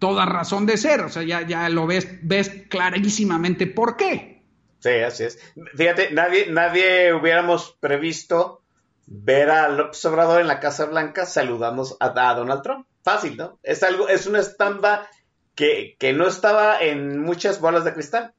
toda 0.00 0.26
razón 0.26 0.66
de 0.66 0.76
ser, 0.76 1.02
o 1.02 1.08
sea, 1.08 1.22
ya, 1.22 1.46
ya 1.46 1.68
lo 1.68 1.86
ves, 1.86 2.08
ves 2.22 2.50
clarísimamente 2.68 3.68
por 3.68 3.96
qué. 3.96 4.42
Sí, 4.80 4.88
así 4.88 5.24
es. 5.24 5.38
Fíjate, 5.76 6.10
nadie, 6.10 6.50
nadie 6.50 7.12
hubiéramos 7.14 7.76
previsto 7.78 8.62
ver 9.06 9.50
a 9.50 9.68
López 9.68 10.04
Obrador 10.06 10.40
en 10.40 10.48
la 10.48 10.58
Casa 10.58 10.86
Blanca 10.86 11.26
saludamos 11.26 11.96
a, 12.00 12.30
a 12.30 12.34
Donald 12.34 12.62
Trump 12.62 12.86
fácil, 13.02 13.36
¿no? 13.36 13.58
Es 13.62 13.82
algo, 13.82 14.08
es 14.08 14.26
una 14.26 14.40
estampa 14.40 15.06
que, 15.54 15.96
que 15.98 16.12
no 16.12 16.26
estaba 16.26 16.80
en 16.80 17.20
muchas 17.20 17.60
bolas 17.60 17.84
de 17.84 17.92
cristal. 17.92 18.32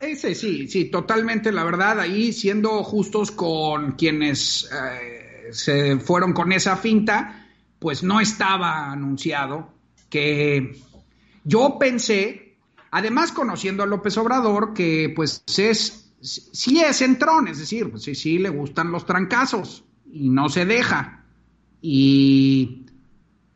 Ese 0.00 0.34
sí, 0.34 0.66
sí, 0.66 0.86
totalmente, 0.86 1.52
la 1.52 1.64
verdad, 1.64 2.00
ahí 2.00 2.32
siendo 2.32 2.82
justos 2.82 3.30
con 3.30 3.92
quienes 3.92 4.70
eh, 4.72 5.48
se 5.52 5.98
fueron 5.98 6.32
con 6.32 6.52
esa 6.52 6.76
finta, 6.76 7.48
pues 7.78 8.02
no 8.02 8.18
estaba 8.18 8.90
anunciado 8.90 9.79
que 10.10 10.76
yo 11.44 11.78
pensé, 11.78 12.58
además 12.90 13.32
conociendo 13.32 13.82
a 13.82 13.86
López 13.86 14.18
Obrador, 14.18 14.74
que 14.74 15.12
pues 15.16 15.42
es, 15.56 16.12
sí 16.20 16.80
es 16.80 17.00
entrón, 17.00 17.48
es 17.48 17.58
decir, 17.58 17.90
pues 17.90 18.02
sí, 18.02 18.14
sí 18.14 18.38
le 18.38 18.50
gustan 18.50 18.92
los 18.92 19.06
trancazos 19.06 19.84
y 20.12 20.28
no 20.28 20.48
se 20.48 20.66
deja. 20.66 21.24
Y 21.80 22.80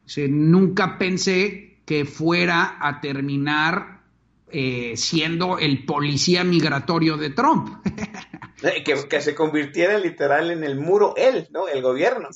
Sí, 0.06 0.28
nunca 0.28 0.98
pensé 0.98 1.78
que 1.84 2.04
fuera 2.04 2.76
a 2.80 3.00
terminar 3.00 4.02
eh, 4.50 4.94
siendo 4.96 5.58
el 5.58 5.84
policía 5.84 6.44
migratorio 6.44 7.16
de 7.16 7.30
Trump. 7.30 7.84
que, 8.84 9.08
que, 9.08 9.20
se 9.20 9.34
convirtiera 9.34 9.98
literal 9.98 10.50
en 10.50 10.62
el 10.62 10.78
muro 10.78 11.14
él, 11.16 11.48
¿no? 11.50 11.68
El 11.68 11.82
gobierno. 11.82 12.28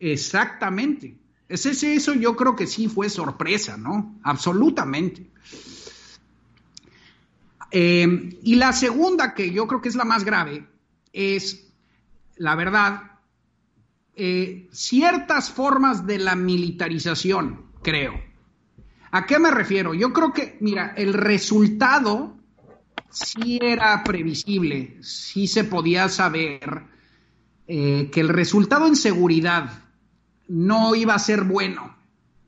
Exactamente. 0.00 1.16
Es 1.48 1.66
eso 1.66 2.14
yo 2.14 2.36
creo 2.36 2.56
que 2.56 2.66
sí 2.66 2.88
fue 2.88 3.10
sorpresa, 3.10 3.76
¿no? 3.76 4.18
Absolutamente. 4.22 5.26
Eh, 7.70 8.38
y 8.42 8.54
la 8.54 8.72
segunda, 8.72 9.34
que 9.34 9.50
yo 9.50 9.66
creo 9.66 9.80
que 9.80 9.88
es 9.88 9.94
la 9.94 10.04
más 10.04 10.24
grave, 10.24 10.66
es, 11.12 11.72
la 12.36 12.54
verdad, 12.54 13.02
eh, 14.14 14.68
ciertas 14.72 15.50
formas 15.50 16.06
de 16.06 16.18
la 16.18 16.36
militarización, 16.36 17.66
creo. 17.82 18.14
¿A 19.10 19.26
qué 19.26 19.38
me 19.38 19.50
refiero? 19.50 19.92
Yo 19.92 20.12
creo 20.12 20.32
que, 20.32 20.56
mira, 20.60 20.94
el 20.96 21.12
resultado 21.12 22.36
sí 23.10 23.58
era 23.60 24.02
previsible, 24.02 24.98
sí 25.02 25.46
se 25.46 25.64
podía 25.64 26.08
saber 26.08 26.82
eh, 27.66 28.10
que 28.12 28.20
el 28.20 28.28
resultado 28.28 28.86
en 28.86 28.96
seguridad 28.96 29.83
no 30.48 30.94
iba 30.94 31.14
a 31.14 31.18
ser 31.18 31.44
bueno. 31.44 31.94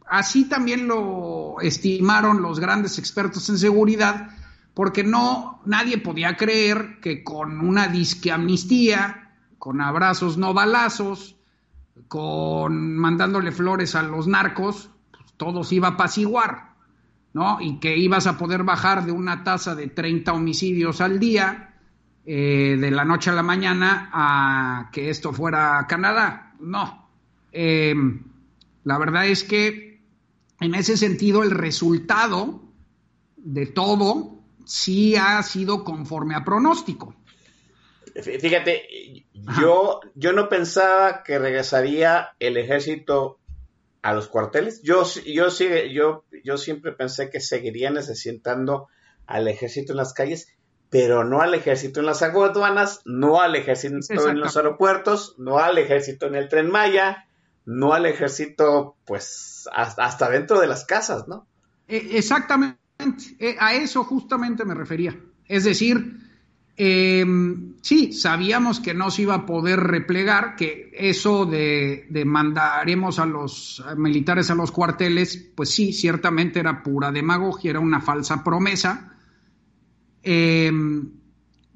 Así 0.09 0.49
también 0.49 0.87
lo 0.87 1.57
estimaron 1.61 2.43
los 2.43 2.61
grandes 2.61 2.99
expertos 2.99 3.49
en 3.49 3.59
seguridad, 3.59 4.31
porque 4.75 5.03
no 5.03 5.61
nadie 5.65 5.99
podía 5.99 6.37
creer 6.37 7.01
que 7.01 7.25
con 7.25 7.61
una 7.61 7.89
disque 7.89 8.31
amnistía, 8.31 9.33
con 9.59 9.81
abrazos 9.81 10.37
no 10.37 10.55
balazos, 10.55 11.37
con 12.09 12.97
mandándole 12.97 13.51
flores 13.53 13.95
a 13.95 14.03
los 14.03 14.27
narcos, 14.29 14.91
pues, 15.11 15.33
todo 15.37 15.65
se 15.65 15.77
iba 15.77 15.89
a 15.89 15.93
apaciguar, 15.93 16.75
¿no? 17.33 17.61
Y 17.61 17.79
que 17.81 17.97
ibas 17.97 18.27
a 18.27 18.39
poder 18.39 18.63
bajar 18.63 19.05
de 19.05 19.13
una 19.13 19.43
tasa 19.43 19.75
de 19.75 19.89
30 19.89 20.33
homicidios 20.33 21.01
al 21.01 21.19
día 21.19 21.75
eh, 22.25 22.77
de 22.79 22.91
la 22.91 23.05
noche 23.05 23.31
a 23.31 23.35
la 23.35 23.43
mañana 23.43 24.11
a 24.13 24.91
que 24.93 25.11
esto 25.11 25.33
fuera 25.33 25.87
Canadá. 25.89 26.55
No. 26.61 27.06
Eh, 27.59 27.95
la 28.85 28.99
verdad 28.99 29.27
es 29.27 29.43
que 29.43 30.03
en 30.61 30.75
ese 30.75 30.99
sentido 30.99 31.43
el 31.43 31.51
resultado 31.51 32.61
de 33.39 33.65
todo 33.65 34.41
sí 34.67 35.17
ha 35.17 35.43
sido 35.43 35.83
conforme 35.83 36.35
a 36.35 36.45
pronóstico. 36.45 37.15
Fíjate, 38.15 39.25
yo, 39.59 40.01
yo 40.15 40.33
no 40.33 40.51
pensaba 40.51 41.23
que 41.23 41.39
regresaría 41.39 42.35
el 42.41 42.59
ejército 42.59 43.39
a 44.03 44.13
los 44.13 44.29
cuarteles. 44.29 44.83
Yo, 44.83 45.05
yo, 45.25 45.49
yo, 45.49 46.25
yo 46.45 46.59
siempre 46.59 46.93
pensé 46.93 47.31
que 47.31 47.41
seguiría 47.41 47.91
necesitando 47.91 48.89
al 49.27 49.49
ejército 49.49 49.95
en 49.95 49.97
las 49.97 50.13
calles, 50.13 50.49
pero 50.91 51.25
no 51.25 51.41
al 51.41 51.55
ejército 51.55 52.01
en 52.01 52.07
las 52.07 52.23
aduanas, 52.23 53.01
no 53.07 53.41
al 53.41 53.57
ejército 53.57 54.29
en 54.29 54.41
los 54.41 54.57
aeropuertos, 54.59 55.35
no 55.39 55.59
al 55.59 55.79
ejército 55.79 56.27
en 56.27 56.35
el 56.35 56.49
tren 56.49 56.71
Maya, 56.71 57.27
no 57.67 57.93
al 57.93 58.07
ejército, 58.07 58.97
pues, 59.05 59.69
hasta, 59.73 60.31
dentro 60.31 60.61
de 60.61 60.67
las 60.67 60.85
casas, 60.85 61.29
¿no? 61.29 61.47
E, 61.87 62.17
exactamente, 62.17 62.79
e, 63.39 63.57
a 63.59 63.75
eso 63.75 64.05
justamente 64.05 64.65
me 64.65 64.75
refería. 64.75 65.17
Es 65.47 65.65
decir, 65.65 66.19
em, 66.77 67.75
sí, 67.83 68.13
sabíamos 68.13 68.81
que 68.81 68.95
no 68.95 69.11
se 69.11 69.23
iba 69.23 69.35
a 69.35 69.47
poder 69.47 69.81
replegar, 69.81 70.57
que 70.57 70.91
eso 70.95 71.45
de, 71.45 72.07
de, 72.09 72.25
mandaremos 72.25 73.19
a 73.19 73.27
los 73.27 73.85
militares 73.97 74.51
a 74.51 74.55
los 74.55 74.73
cuarteles, 74.73 75.51
pues 75.55 75.71
sí, 75.71 75.93
ciertamente 75.93 76.61
era 76.61 76.83
pura 76.83 77.13
demagogia, 77.13 77.71
era 77.71 77.81
una 77.81 78.01
falsa 78.01 78.43
promesa 78.43 79.13
Em, 80.29 81.09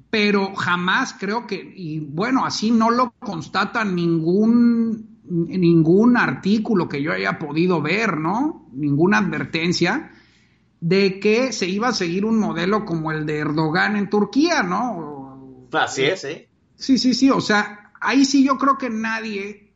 pero 0.09 0.53
jamás 0.55 1.15
creo 1.17 1.47
que, 1.47 1.55
y 1.73 2.01
bueno, 2.01 2.45
así 2.45 2.69
no 2.69 2.91
lo 2.91 3.13
constata 3.17 3.85
ningún, 3.85 5.10
ningún 5.23 6.17
artículo 6.17 6.89
que 6.89 7.01
yo 7.01 7.13
haya 7.13 7.37
podido 7.37 7.81
ver, 7.81 8.17
¿no? 8.17 8.69
Ninguna 8.73 9.19
advertencia 9.19 10.11
de 10.79 11.19
que 11.19 11.51
se 11.51 11.67
iba 11.67 11.89
a 11.89 11.93
seguir 11.93 12.25
un 12.25 12.39
modelo 12.39 12.85
como 12.85 13.11
el 13.11 13.25
de 13.25 13.37
Erdogan 13.37 13.95
en 13.95 14.09
Turquía, 14.09 14.63
¿no? 14.63 15.67
Así 15.71 16.03
es, 16.03 16.23
¿eh? 16.23 16.49
Sí, 16.75 16.97
sí, 16.97 17.13
sí, 17.13 17.29
o 17.29 17.39
sea, 17.39 17.91
ahí 18.01 18.25
sí 18.25 18.43
yo 18.43 18.57
creo 18.57 18.77
que 18.77 18.89
nadie 18.89 19.73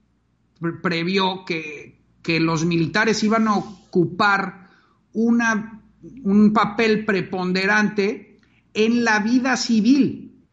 previó 0.82 1.46
que, 1.46 2.02
que 2.24 2.40
los 2.40 2.66
militares 2.66 3.24
iban 3.24 3.48
a 3.48 3.58
ocupar 3.58 4.70
una, 5.14 5.84
un 6.24 6.52
papel 6.54 7.06
preponderante 7.06 8.40
en 8.74 9.04
la 9.04 9.20
vida 9.20 9.56
civil. 9.58 10.44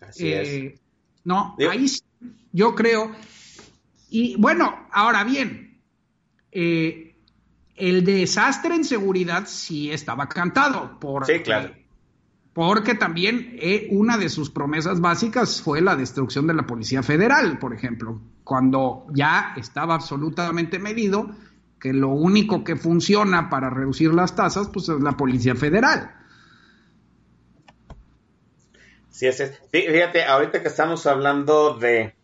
Así 0.00 0.32
es. 0.32 0.48
Eh, 0.48 0.80
no, 1.24 1.56
ahí 1.70 1.86
yo 2.52 2.74
creo. 2.74 3.12
Y 4.10 4.36
bueno, 4.36 4.86
ahora 4.90 5.24
bien, 5.24 5.80
eh, 6.52 7.16
el 7.76 8.04
desastre 8.04 8.74
en 8.74 8.84
seguridad 8.84 9.44
sí 9.46 9.90
estaba 9.90 10.28
cantado. 10.28 10.98
Por, 10.98 11.26
sí, 11.26 11.40
claro. 11.40 11.74
Porque 12.52 12.94
también 12.94 13.56
eh, 13.60 13.86
una 13.90 14.18
de 14.18 14.28
sus 14.28 14.50
promesas 14.50 15.00
básicas 15.00 15.62
fue 15.62 15.80
la 15.80 15.94
destrucción 15.94 16.46
de 16.46 16.54
la 16.54 16.66
Policía 16.66 17.02
Federal, 17.02 17.58
por 17.58 17.72
ejemplo, 17.72 18.20
cuando 18.42 19.06
ya 19.14 19.54
estaba 19.56 19.94
absolutamente 19.94 20.78
medido 20.78 21.30
que 21.78 21.92
lo 21.92 22.08
único 22.08 22.64
que 22.64 22.76
funciona 22.76 23.48
para 23.48 23.70
reducir 23.70 24.12
las 24.12 24.34
tasas 24.34 24.68
pues 24.68 24.88
es 24.88 25.00
la 25.00 25.12
Policía 25.12 25.54
Federal. 25.54 26.14
Sí, 29.10 29.26
es, 29.26 29.60
Fíjate, 29.70 30.24
ahorita 30.24 30.62
que 30.62 30.68
estamos 30.68 31.06
hablando 31.06 31.76
de, 31.78 32.14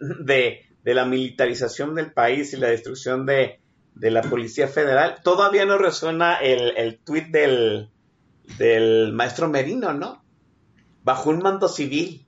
de, 0.00 0.65
la 0.94 1.04
militarización 1.04 1.94
del 1.94 2.12
país 2.12 2.52
y 2.52 2.56
la 2.56 2.68
destrucción 2.68 3.26
de, 3.26 3.60
la 3.94 4.22
Policía 4.22 4.68
Federal, 4.68 5.20
todavía 5.22 5.64
no 5.64 5.78
resuena 5.78 6.36
el, 6.36 6.76
el 6.76 6.98
tuit 6.98 7.28
del, 7.28 7.90
del 8.58 9.12
maestro 9.12 9.48
Merino, 9.48 9.92
¿no? 9.92 10.24
Bajo 11.02 11.30
un 11.30 11.38
mando 11.38 11.68
civil. 11.68 12.26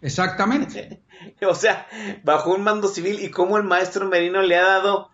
Exactamente. 0.00 1.02
o 1.46 1.54
sea, 1.54 1.86
bajo 2.22 2.54
un 2.54 2.62
mando 2.62 2.88
civil 2.88 3.20
y 3.20 3.30
cómo 3.30 3.56
el 3.56 3.64
maestro 3.64 4.06
Merino 4.06 4.42
le 4.42 4.56
ha 4.56 4.64
dado 4.64 5.10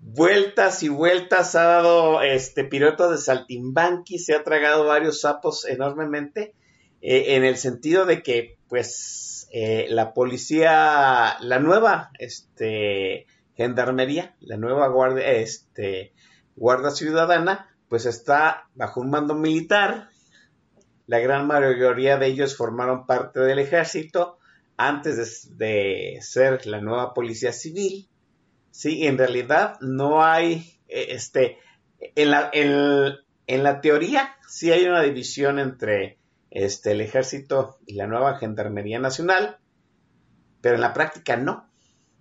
vueltas 0.00 0.82
y 0.82 0.88
vueltas, 0.88 1.54
ha 1.54 1.64
dado 1.64 2.22
este 2.22 2.64
piruetos 2.64 3.10
de 3.10 3.18
saltimbanqui, 3.18 4.18
se 4.18 4.34
ha 4.34 4.44
tragado 4.44 4.84
varios 4.84 5.20
sapos 5.20 5.64
enormemente 5.64 6.54
eh, 7.00 7.36
en 7.36 7.44
el 7.44 7.56
sentido 7.56 8.06
de 8.06 8.22
que, 8.22 8.58
pues, 8.68 9.35
eh, 9.58 9.86
la 9.88 10.12
policía, 10.12 11.38
la 11.40 11.58
nueva, 11.60 12.10
este, 12.18 13.26
gendarmería, 13.56 14.36
la 14.40 14.58
nueva 14.58 14.86
guardia, 14.88 15.30
este, 15.30 16.12
guardia 16.56 16.90
ciudadana, 16.90 17.74
pues 17.88 18.04
está 18.04 18.68
bajo 18.74 19.00
un 19.00 19.08
mando 19.08 19.34
militar. 19.34 20.10
La 21.06 21.20
gran 21.20 21.46
mayoría 21.46 22.18
de 22.18 22.26
ellos 22.26 22.54
formaron 22.54 23.06
parte 23.06 23.40
del 23.40 23.58
ejército 23.58 24.36
antes 24.76 25.56
de, 25.56 26.18
ser 26.20 26.66
la 26.66 26.82
nueva 26.82 27.14
policía 27.14 27.54
civil. 27.54 28.10
Sí, 28.70 29.06
en 29.06 29.16
realidad 29.16 29.78
no 29.80 30.22
hay, 30.22 30.78
eh, 30.86 31.06
este, 31.12 31.56
en 31.98 32.30
la, 32.30 32.50
en 32.52 33.62
la 33.62 33.80
teoría 33.80 34.36
sí 34.46 34.70
hay 34.70 34.84
una 34.84 35.00
división 35.00 35.58
entre 35.58 36.18
este, 36.56 36.92
el 36.92 37.02
ejército 37.02 37.76
y 37.84 37.96
la 37.96 38.06
nueva 38.06 38.38
Gendarmería 38.38 38.98
Nacional, 38.98 39.58
pero 40.62 40.76
en 40.76 40.80
la 40.80 40.94
práctica 40.94 41.36
no. 41.36 41.70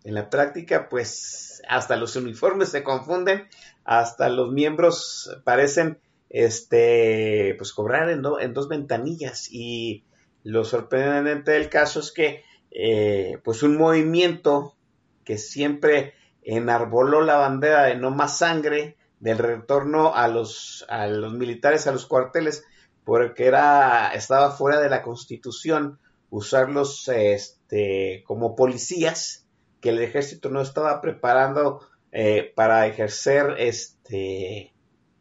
En 0.04 0.14
la 0.14 0.30
práctica, 0.30 0.90
pues, 0.90 1.62
hasta 1.70 1.96
los 1.96 2.18
uniformes 2.18 2.68
se 2.68 2.84
confunden, 2.84 3.48
hasta 3.86 4.28
los 4.28 4.52
miembros 4.52 5.40
parecen, 5.46 6.00
este, 6.30 7.56
pues, 7.58 7.72
cobrar 7.72 8.10
en, 8.10 8.24
en 8.42 8.54
dos 8.54 8.68
ventanillas. 8.68 9.48
Y 9.50 10.04
lo 10.44 10.66
sorprendente 10.66 11.52
del 11.52 11.70
caso 11.70 12.02
es 12.02 12.12
que, 12.12 12.44
eh, 12.72 13.40
pues, 13.42 13.64
un 13.64 13.78
movimiento 13.78 14.76
que 15.24 15.38
siempre 15.38 16.14
enarboló 16.42 17.22
la 17.22 17.38
bandera 17.38 17.84
de 17.84 17.96
no 17.96 18.12
más 18.12 18.38
sangre, 18.38 18.98
del 19.22 19.38
retorno 19.38 20.14
a 20.14 20.28
los, 20.28 20.86
a 20.90 21.08
los 21.08 21.32
militares 21.32 21.88
a 21.88 21.94
los 21.94 22.06
cuarteles, 22.06 22.66
porque 23.06 23.46
era, 23.46 24.14
estaba 24.14 24.52
fuera 24.52 24.82
de 24.82 24.90
la 24.90 25.04
constitución 25.04 26.00
usarlos 26.30 27.08
este, 27.08 28.24
como 28.26 28.56
policías, 28.56 29.46
que 29.80 29.90
el 29.90 30.02
ejército 30.02 30.50
no 30.50 30.62
estaba 30.62 31.00
preparando 31.00 31.88
eh, 32.12 32.52
para 32.56 32.88
ejercer, 32.88 33.56
este, 33.60 34.74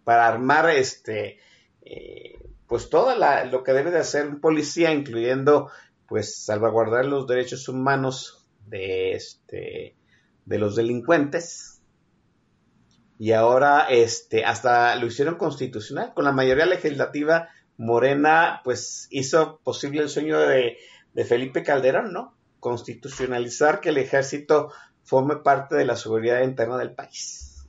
para 0.02 0.26
armar, 0.26 0.70
este, 0.70 1.38
eh, 1.82 2.38
pues 2.66 2.88
todo 2.88 3.14
lo 3.16 3.62
que 3.62 3.72
debe 3.74 3.90
de 3.90 3.98
hacer 3.98 4.26
un 4.26 4.40
policía, 4.40 4.92
incluyendo, 4.92 5.70
pues, 6.08 6.42
salvaguardar 6.44 7.04
los 7.04 7.26
derechos 7.26 7.68
humanos 7.68 8.46
de, 8.66 9.12
este, 9.12 9.94
los 10.46 10.74
delincuentes. 10.74 11.82
Y 13.18 13.32
ahora, 13.32 13.86
este, 13.90 14.44
hasta 14.44 14.96
lo 14.96 15.06
hicieron 15.06 15.36
constitucional, 15.36 16.14
con 16.14 16.24
la 16.24 16.32
mayoría 16.32 16.66
legislativa 16.66 17.50
Morena 17.78 18.60
pues 18.64 19.08
hizo 19.10 19.60
posible 19.62 20.02
el 20.02 20.08
sueño 20.08 20.38
de, 20.38 20.76
Felipe 21.26 21.62
Calderón, 21.62 22.12
¿no? 22.12 22.34
Constitucionalizar 22.60 23.80
que 23.80 23.90
el 23.90 23.98
ejército 23.98 24.72
forme 25.02 25.36
parte 25.36 25.76
de 25.76 25.84
la 25.84 25.96
seguridad 25.96 26.42
interna 26.42 26.76
del 26.76 26.92
país. 26.92 27.66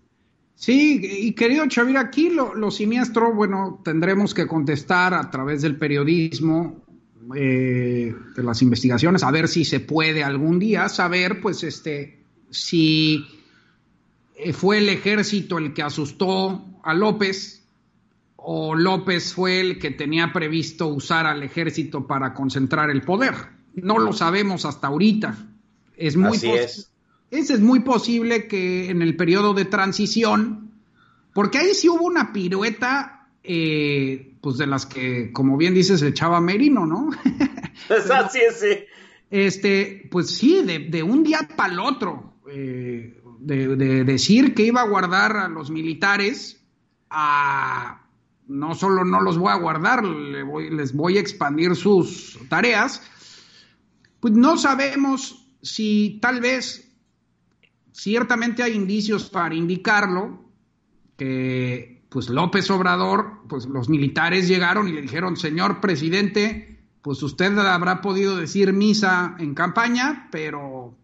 Sí, 0.56 1.00
y 1.04 1.34
querido 1.34 1.68
Chavir, 1.68 1.98
aquí 1.98 2.30
lo, 2.30 2.72
siniestro, 2.72 3.34
bueno, 3.34 3.82
tendremos 3.84 4.34
que 4.34 4.48
contestar 4.48 5.13
a 5.13 5.30
través 5.30 5.62
del 5.62 5.78
periodismo, 5.78 6.86
eh, 7.36 8.15
de 8.36 8.44
las 8.44 8.62
investigaciones, 8.62 9.24
a 9.24 9.32
ver 9.32 9.48
si 9.48 9.65
se 9.65 9.80
puede 9.80 10.24
algún 10.24 10.58
día 10.60 10.88
saber, 10.88 11.41
pues, 11.41 11.63
este, 11.63 12.24
si 12.50 13.26
eh, 14.38 14.54
fue 14.54 14.78
el 14.78 14.89
ejército 14.89 15.58
el 15.58 15.74
que 15.74 15.84
asustó 15.84 16.65
a 16.84 16.94
López 16.94 17.64
o 18.47 18.75
López 18.75 19.34
fue 19.34 19.60
el 19.60 19.79
que 19.79 19.89
tenía 19.89 20.31
previsto 20.31 20.88
usar 20.88 21.25
al 21.25 21.41
ejército 21.41 22.05
para 22.05 22.36
concentrar 22.36 22.91
el 22.91 23.01
poder. 23.01 23.34
No 23.73 23.97
lo 23.97 24.13
sabemos 24.13 24.65
hasta 24.65 24.86
ahorita. 24.86 25.36
Es 25.97 26.15
muy 26.15 26.38
Así 26.38 26.51
es. 26.51 26.91
es 27.31 27.60
muy 27.60 27.79
posible 27.79 28.47
que 28.47 28.91
en 28.91 29.01
el 29.01 29.15
periodo 29.15 29.55
de 29.55 29.65
transición, 29.65 30.69
porque 31.34 31.58
ahí 31.58 31.73
sí 31.73 31.89
hubo 31.89 32.05
una 32.05 32.31
pirueta, 32.34 33.29
eh, 33.43 34.36
pues 34.41 34.58
de 34.58 34.67
las 34.67 34.86
que, 34.86 35.31
como 35.31 35.58
bien 35.58 35.73
dices, 35.73 36.03
echaba 36.03 36.39
Merino, 36.39 36.86
¿no? 36.86 37.10
Así 38.13 38.39
es, 38.47 38.60
sí. 38.60 38.86
Este, 39.31 40.08
pues 40.12 40.29
sí, 40.29 40.62
de, 40.63 41.01
un 41.01 41.23
día 41.23 41.49
para 41.58 41.73
el 41.73 41.79
otro, 41.79 42.36
eh, 42.47 43.19
de 43.39 44.03
decir 44.03 44.53
que 44.53 44.67
iba 44.67 44.81
a 44.81 44.88
guardar 44.88 45.36
a 45.36 45.47
los 45.47 45.71
militares 45.71 46.63
a 47.10 48.05
no 48.47 48.75
solo 48.75 49.03
no 49.03 49.21
los 49.21 49.38
voy 49.38 49.51
a 49.51 49.58
guardar, 49.58 50.03
les 50.03 50.93
voy 50.93 51.17
a 51.17 51.21
expandir 51.21 51.75
sus 51.75 52.38
tareas, 52.49 53.01
pues 54.19 54.34
no 54.34 54.58
sabemos 54.58 55.45
si 55.62 56.19
tal 56.21 56.41
vez, 56.41 56.91
ciertamente 57.91 58.63
hay 58.63 58.73
indicios 58.73 59.29
para 59.29 59.55
indicarlo, 59.55 60.45
que 61.17 62.05
pues 62.10 62.29
López 62.29 62.69
Obrador, 62.69 63.41
pues 63.49 63.65
los 63.65 63.89
militares 63.89 64.47
llegaron 64.47 64.88
y 64.88 64.93
le 64.93 65.01
dijeron, 65.01 65.36
señor 65.36 65.81
presidente, 65.81 66.79
pues 67.01 67.21
usted 67.23 67.58
habrá 67.58 68.01
podido 68.01 68.38
decir 68.38 68.73
misa 68.73 69.36
en 69.39 69.53
campaña, 69.53 70.27
pero 70.31 70.97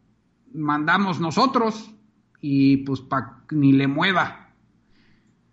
mandamos 0.53 1.19
nosotros 1.19 1.91
y 2.39 2.77
pues 2.77 3.01
pa, 3.01 3.43
ni 3.51 3.71
le 3.71 3.87
mueva, 3.87 4.49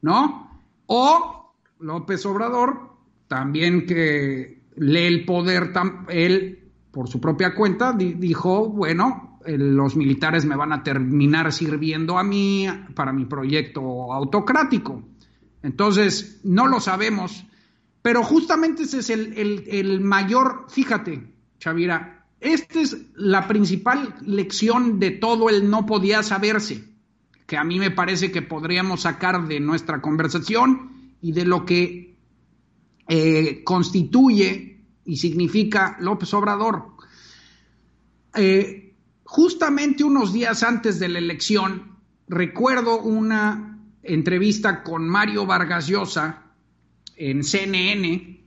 ¿no? 0.01 0.63
O 0.87 1.38
López 1.81 2.25
Obrador, 2.27 2.93
también 3.29 3.87
que 3.87 4.63
lee 4.77 5.07
el 5.07 5.25
poder, 5.25 5.73
él 6.09 6.71
por 6.91 7.09
su 7.09 7.21
propia 7.21 7.55
cuenta 7.55 7.93
dijo, 7.93 8.69
bueno, 8.69 9.39
los 9.47 9.97
militares 9.97 10.45
me 10.45 10.57
van 10.57 10.73
a 10.73 10.83
terminar 10.83 11.53
sirviendo 11.53 12.19
a 12.19 12.25
mí 12.25 12.67
para 12.95 13.13
mi 13.13 13.25
proyecto 13.25 14.13
autocrático. 14.13 15.03
Entonces, 15.63 16.41
no 16.45 16.67
lo 16.67 16.81
sabemos, 16.81 17.45
pero 18.03 18.23
justamente 18.23 18.85
ese 18.85 18.99
es 18.99 19.11
el, 19.11 19.65
el 19.69 20.01
mayor, 20.01 20.67
fíjate, 20.69 21.33
Chavira, 21.59 22.27
esta 22.41 22.81
es 22.81 22.97
la 23.15 23.49
principal 23.49 24.15
lección 24.25 25.01
de 25.01 25.11
todo 25.11 25.51
el 25.51 25.69
no 25.69 25.87
podía 25.87 26.23
saberse, 26.23 26.85
que 27.47 27.57
a 27.57 27.65
mí 27.65 27.79
me 27.79 27.91
parece 27.91 28.31
que 28.31 28.43
podríamos 28.43 29.03
sacar 29.03 29.49
de 29.49 29.59
nuestra 29.59 30.01
conversación 30.01 30.98
y 31.21 31.33
de 31.33 31.45
lo 31.45 31.65
que 31.65 32.17
eh, 33.09 33.63
constituye 33.65 34.81
y 35.05 35.17
significa 35.17 35.97
López 36.01 36.33
Obrador. 36.35 36.93
Eh, 38.35 38.95
justamente 39.25 40.05
unos 40.05 40.33
días 40.33 40.63
antes 40.63 40.99
de 40.99 41.09
la 41.09 41.19
elección, 41.19 41.97
recuerdo 42.29 43.01
una 43.01 43.79
entrevista 44.03 44.83
con 44.83 45.09
Mario 45.09 45.47
Vargas 45.47 45.87
Llosa 45.87 46.45
en 47.17 47.43
CNN, 47.43 48.41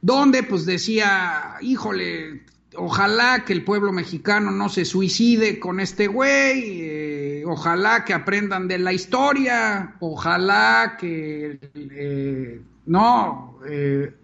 donde 0.00 0.42
pues 0.42 0.66
decía, 0.66 1.56
híjole, 1.60 2.44
ojalá 2.76 3.44
que 3.44 3.52
el 3.52 3.64
pueblo 3.64 3.92
mexicano 3.92 4.50
no 4.50 4.68
se 4.68 4.84
suicide 4.84 5.58
con 5.58 5.80
este 5.80 6.06
güey, 6.06 6.80
eh, 6.80 7.17
ojalá 7.46 8.04
que 8.04 8.14
aprendan 8.14 8.68
de 8.68 8.78
la 8.78 8.92
historia, 8.92 9.96
ojalá 10.00 10.96
que 10.98 11.58
eh, 11.74 12.60
no 12.86 13.58
eh, 13.68 14.14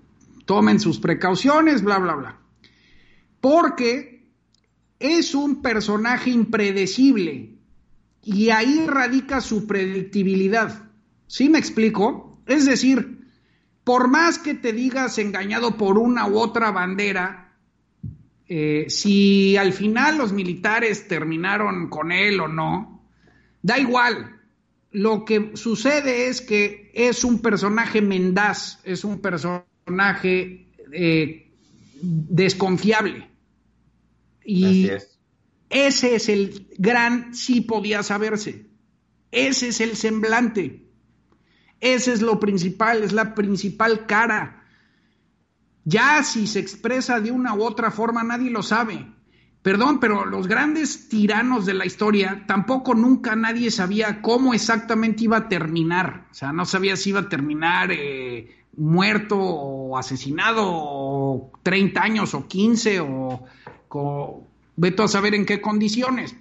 tomen 0.45 0.81
sus 0.81 0.99
precauciones, 0.99 1.83
bla, 1.83 1.99
bla, 1.99 2.15
bla. 2.15 2.39
Porque 3.41 4.31
es 4.99 5.35
un 5.35 5.63
personaje 5.63 6.31
impredecible 6.31 7.59
y 8.23 8.51
ahí 8.51 8.87
radica 8.87 9.41
su 9.41 9.67
predictibilidad. 9.67 10.91
¿Sí 11.27 11.49
me 11.49 11.59
explico? 11.59 12.41
Es 12.47 12.65
decir, 12.65 13.27
por 13.85 14.09
más 14.09 14.39
que 14.39 14.55
te 14.55 14.73
digas 14.73 15.19
engañado 15.19 15.77
por 15.77 15.99
una 15.99 16.27
u 16.27 16.39
otra 16.39 16.71
bandera, 16.71 17.53
eh, 18.47 18.87
si 18.89 19.57
al 19.57 19.73
final 19.73 20.19
los 20.19 20.33
militares 20.33 21.09
terminaron 21.09 21.89
con 21.89 22.13
él 22.13 22.41
o 22.41 22.49
no, 22.49 22.94
da 23.65 23.79
igual. 23.79 24.41
Lo 24.93 25.25
que 25.25 25.57
sucede 25.57 26.29
es 26.29 26.41
que 26.41 26.93
es 26.95 27.25
un 27.25 27.41
personaje 27.41 28.01
mendaz, 28.01 28.79
es 28.85 29.03
un 29.03 29.21
personaje 29.21 30.69
eh, 30.93 31.51
desconfiable. 32.01 33.29
Y 34.45 34.89
ese 35.69 36.15
es 36.15 36.29
el 36.29 36.69
gran 36.79 37.35
sí 37.35 37.63
podía 37.63 38.05
saberse. 38.05 38.67
Ese 39.33 39.69
es 39.69 39.81
el 39.81 39.97
semblante. 39.97 40.85
Ese 41.81 42.13
es 42.13 42.23
lo 42.23 42.39
principal, 42.39 43.03
es 43.03 43.13
la 43.13 43.35
principal 43.35 44.07
cara 44.07 44.61
ya 45.85 46.23
si 46.23 46.47
se 46.47 46.61
expresa 46.61 47.21
de 47.21 47.31
una 47.31 47.55
u 47.55 47.63
otra 47.63 47.91
forma, 47.91 48.25
nadie 48.25 48.51
lo 48.51 48.63
sabe. 48.63 49.07
Perdón, 49.65 49.99
pero 49.99 50.27
los 50.27 50.47
grandes 50.47 51.09
tiranos 51.09 51.65
de 51.65 51.73
la 51.73 51.87
historia, 51.87 52.45
tampoco 52.47 52.95
nunca 52.95 53.35
nadie 53.35 53.71
sabía 53.71 54.21
cómo 54.21 54.53
exactamente 54.53 55.25
iba 55.25 55.39
a 55.39 55.49
terminar. 55.49 56.27
O 56.31 56.35
sea, 56.35 56.53
no 56.53 56.67
sabía 56.67 56.97
si 56.97 57.09
iba 57.09 57.21
a 57.21 57.29
terminar 57.31 57.91
eh, 57.91 58.67
muerto 58.77 59.39
o 59.39 59.97
asesinado, 59.97 60.65
o 60.67 61.51
30 61.63 62.03
años 62.03 62.35
o 62.35 62.47
15, 62.47 63.01
o, 63.01 63.47
o 63.89 64.47
veto 64.77 65.03
a 65.03 65.09
saber 65.09 65.35
en 65.35 65.47
qué 65.47 65.63
condiciones. 65.63 66.37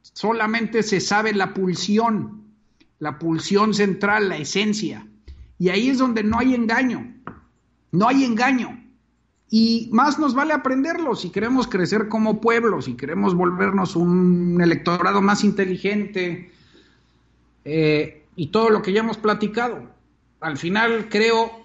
Solamente 0.00 0.82
se 0.82 1.02
sabe 1.02 1.34
la 1.34 1.52
pulsión, 1.52 2.44
la 2.98 3.18
pulsión 3.18 3.74
central, 3.74 4.30
la 4.30 4.38
esencia. 4.38 5.06
Y 5.58 5.68
ahí 5.68 5.90
es 5.90 5.98
donde 5.98 6.24
no 6.24 6.38
hay 6.38 6.54
engaño. 6.54 7.14
No 7.92 8.08
hay 8.08 8.24
engaño. 8.24 8.83
Y 9.50 9.88
más 9.92 10.18
nos 10.18 10.34
vale 10.34 10.52
aprenderlo 10.52 11.14
si 11.14 11.30
queremos 11.30 11.68
crecer 11.68 12.08
como 12.08 12.40
pueblo, 12.40 12.82
si 12.82 12.94
queremos 12.94 13.34
volvernos 13.34 13.94
un 13.94 14.60
electorado 14.60 15.22
más 15.22 15.44
inteligente 15.44 16.50
eh, 17.64 18.24
y 18.36 18.48
todo 18.48 18.70
lo 18.70 18.82
que 18.82 18.92
ya 18.92 19.00
hemos 19.00 19.18
platicado. 19.18 19.82
Al 20.40 20.56
final 20.56 21.08
creo, 21.08 21.64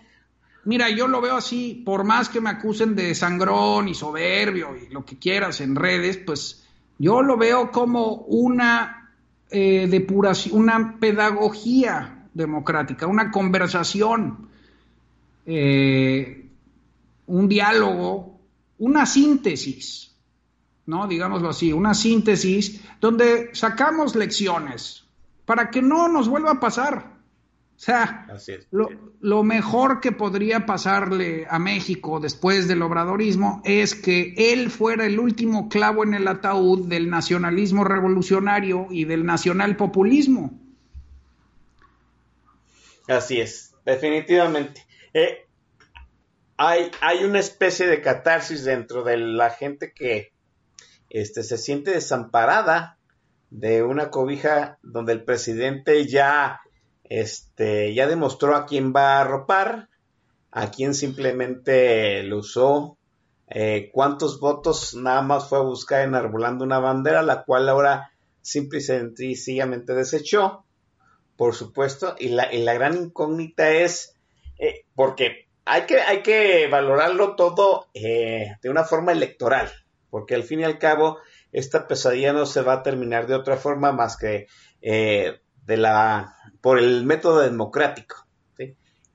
mira, 0.65 0.89
yo 0.89 1.07
lo 1.07 1.21
veo 1.21 1.37
así, 1.37 1.81
por 1.85 2.03
más 2.03 2.29
que 2.29 2.41
me 2.41 2.49
acusen 2.49 2.95
de 2.95 3.15
sangrón 3.15 3.87
y 3.87 3.95
soberbio 3.95 4.75
y 4.77 4.93
lo 4.93 5.03
que 5.03 5.17
quieras 5.17 5.61
en 5.61 5.75
redes, 5.75 6.17
pues 6.17 6.67
yo 6.99 7.21
lo 7.21 7.37
veo 7.37 7.71
como 7.71 8.13
una 8.27 9.09
eh, 9.49 9.87
depuración, 9.89 10.59
una 10.59 10.99
pedagogía 10.99 12.27
democrática, 12.33 13.07
una 13.07 13.31
conversación 13.31 14.49
eh, 15.45 16.38
un 17.29 17.47
diálogo, 17.47 18.41
una 18.77 19.05
síntesis, 19.05 20.15
¿no? 20.85 21.07
Digámoslo 21.07 21.49
así, 21.49 21.71
una 21.71 21.93
síntesis 21.93 22.81
donde 22.99 23.49
sacamos 23.53 24.15
lecciones 24.15 25.05
para 25.45 25.69
que 25.69 25.81
no 25.81 26.07
nos 26.07 26.27
vuelva 26.27 26.51
a 26.51 26.59
pasar. 26.59 27.19
O 27.75 27.81
sea, 27.81 28.27
lo, 28.71 28.89
lo, 29.21 29.43
mejor 29.43 30.01
que 30.01 30.11
podría 30.11 30.65
pasarle 30.65 31.47
a 31.49 31.59
México 31.59 32.19
después 32.19 32.67
del 32.67 32.81
obradorismo 32.81 33.61
es 33.63 33.95
que 33.95 34.33
él 34.35 34.69
fuera 34.69 35.05
el 35.05 35.17
último 35.17 35.69
clavo 35.69 36.03
en 36.03 36.13
el 36.13 36.27
ataúd 36.27 36.89
del 36.89 37.09
nacionalismo 37.09 37.85
revolucionario 37.85 38.87
y 38.89 39.05
del 39.05 39.25
nacional 39.25 39.77
populismo. 39.77 40.59
Así 43.07 43.39
es, 43.39 43.73
definitivamente. 43.85 44.85
Eh, 45.13 45.47
hay, 46.61 46.91
hay, 46.99 47.23
una 47.23 47.39
especie 47.39 47.87
de 47.87 48.01
catarsis 48.01 48.65
dentro 48.65 49.05
de 49.05 49.15
la 49.15 49.49
gente 49.49 49.93
que 49.93 50.33
este, 51.09 51.41
se 51.43 51.57
siente 51.57 51.91
desamparada 51.91 52.97
de 53.49 53.81
una 53.81 54.11
cobija 54.11 54.77
donde 54.83 55.13
el 55.13 55.23
presidente 55.23 56.05
ya, 56.05 56.59
este, 57.05 57.93
ya 57.93 58.07
demostró 58.07 58.57
a 58.57 58.65
quién 58.65 58.91
va 58.93 59.13
a 59.13 59.21
arropar, 59.21 59.87
a 60.51 60.69
quién 60.69 60.95
simplemente 60.95 62.23
lo 62.23 62.39
usó, 62.39 62.97
eh, 63.47 63.89
cuántos 63.93 64.41
votos 64.41 64.95
nada 64.95 65.21
más 65.21 65.47
fue 65.47 65.59
a 65.59 65.61
buscar 65.61 66.01
enarbolando 66.01 66.65
una 66.65 66.79
bandera, 66.79 67.21
la 67.21 67.45
cual 67.45 67.69
ahora 67.69 68.11
simple 68.41 68.79
y 68.79 68.81
sencillamente 68.81 69.93
desechó, 69.93 70.65
por 71.37 71.55
supuesto, 71.55 72.17
y 72.19 72.27
la, 72.27 72.53
y 72.53 72.63
la 72.63 72.73
gran 72.73 72.97
incógnita 72.97 73.71
es 73.71 74.13
eh, 74.57 74.83
porque 74.93 75.48
hay 75.65 75.85
que, 75.85 75.99
hay 76.01 76.21
que 76.21 76.67
valorarlo 76.67 77.35
todo 77.35 77.87
eh, 77.93 78.55
de 78.61 78.69
una 78.69 78.83
forma 78.83 79.11
electoral, 79.11 79.69
porque 80.09 80.35
al 80.35 80.43
fin 80.43 80.61
y 80.61 80.63
al 80.63 80.79
cabo 80.79 81.19
esta 81.51 81.87
pesadilla 81.87 82.33
no 82.33 82.45
se 82.45 82.61
va 82.61 82.73
a 82.73 82.83
terminar 82.83 83.27
de 83.27 83.35
otra 83.35 83.57
forma 83.57 83.91
más 83.91 84.17
que 84.17 84.47
eh, 84.81 85.39
de 85.65 85.77
la, 85.77 86.35
por 86.61 86.79
el 86.79 87.05
método 87.05 87.39
democrático. 87.39 88.25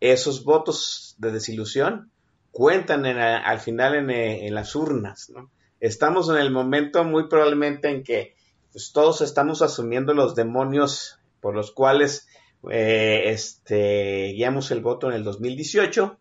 Esos 0.01 0.45
votos 0.45 1.15
de 1.19 1.33
desilusión 1.33 2.11
cuentan 2.51 3.07
al 3.07 3.59
final 3.61 3.95
en, 3.95 4.11
en 4.11 4.55
las 4.55 4.75
urnas. 4.77 5.33
Estamos 5.81 6.29
en 6.29 6.37
el 6.37 6.51
momento 6.51 7.05
muy 7.05 7.27
probablemente 7.29 7.89
en 7.89 8.03
que 8.03 8.35
pues, 8.73 8.93
todos 8.93 9.21
estamos 9.23 9.63
asumiendo 9.63 10.15
los 10.15 10.35
demonios 10.35 11.19
por 11.41 11.55
los 11.55 11.73
cuales 11.73 12.27
eh, 12.71 13.25
este, 13.27 14.33
guiamos 14.35 14.71
el 14.71 14.81
voto 14.81 15.09
en 15.09 15.15
el 15.15 15.25
2018. 15.25 16.19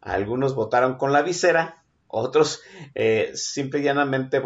Algunos 0.00 0.54
votaron 0.54 0.96
con 0.96 1.12
la 1.12 1.22
visera, 1.22 1.82
otros 2.08 2.62
eh, 2.94 3.32
simple 3.34 3.80
y 3.80 3.82
llanamente 3.84 4.40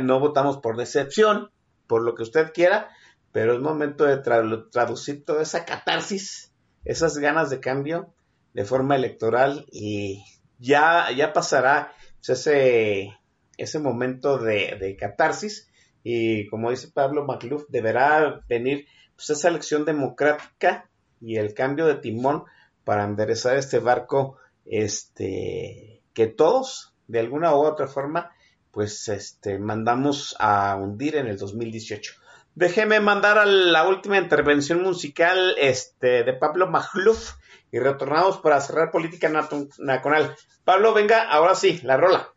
no 0.00 0.20
votamos 0.20 0.58
por 0.58 0.76
decepción, 0.76 1.50
por 1.86 2.02
lo 2.02 2.14
que 2.14 2.22
usted 2.22 2.52
quiera, 2.52 2.88
pero 3.32 3.54
es 3.54 3.60
momento 3.60 4.04
de 4.04 4.18
traducir 4.18 5.24
toda 5.24 5.42
esa 5.42 5.64
catarsis, 5.64 6.52
esas 6.84 7.18
ganas 7.18 7.50
de 7.50 7.60
cambio 7.60 8.14
de 8.52 8.64
forma 8.64 8.96
electoral 8.96 9.66
y 9.70 10.24
ya, 10.58 11.10
ya 11.16 11.32
pasará 11.32 11.92
pues, 12.16 12.30
ese, 12.40 13.18
ese 13.58 13.78
momento 13.78 14.38
de, 14.38 14.96
catarsis. 14.98 15.68
Y 16.02 16.48
como 16.48 16.70
dice 16.70 16.88
Pablo 16.92 17.24
Macluf, 17.24 17.64
deberá 17.68 18.42
venir 18.48 18.86
pues, 19.16 19.30
esa 19.30 19.48
elección 19.48 19.84
democrática 19.84 20.88
y 21.20 21.36
el 21.36 21.54
cambio 21.54 21.86
de 21.86 21.96
timón 21.96 22.44
para 22.84 23.04
enderezar 23.04 23.56
este 23.56 23.78
barco 23.78 24.36
este 24.64 26.02
que 26.12 26.26
todos 26.26 26.94
de 27.08 27.20
alguna 27.20 27.54
u 27.54 27.58
otra 27.64 27.86
forma 27.86 28.30
pues 28.70 29.08
este 29.08 29.58
mandamos 29.58 30.36
a 30.38 30.76
hundir 30.76 31.16
en 31.16 31.28
el 31.28 31.38
2018. 31.38 32.12
Déjeme 32.56 33.00
mandar 33.00 33.38
a 33.38 33.46
la 33.46 33.86
última 33.88 34.18
intervención 34.18 34.82
musical 34.82 35.54
este 35.58 36.24
de 36.24 36.32
Pablo 36.34 36.68
Macluf 36.68 37.32
y 37.72 37.78
retornamos 37.78 38.38
para 38.38 38.60
cerrar 38.60 38.90
política 38.90 39.28
nacional. 39.28 40.36
Pablo, 40.64 40.94
venga, 40.94 41.28
ahora 41.28 41.54
sí, 41.54 41.80
la 41.82 41.96
rola. 41.96 42.28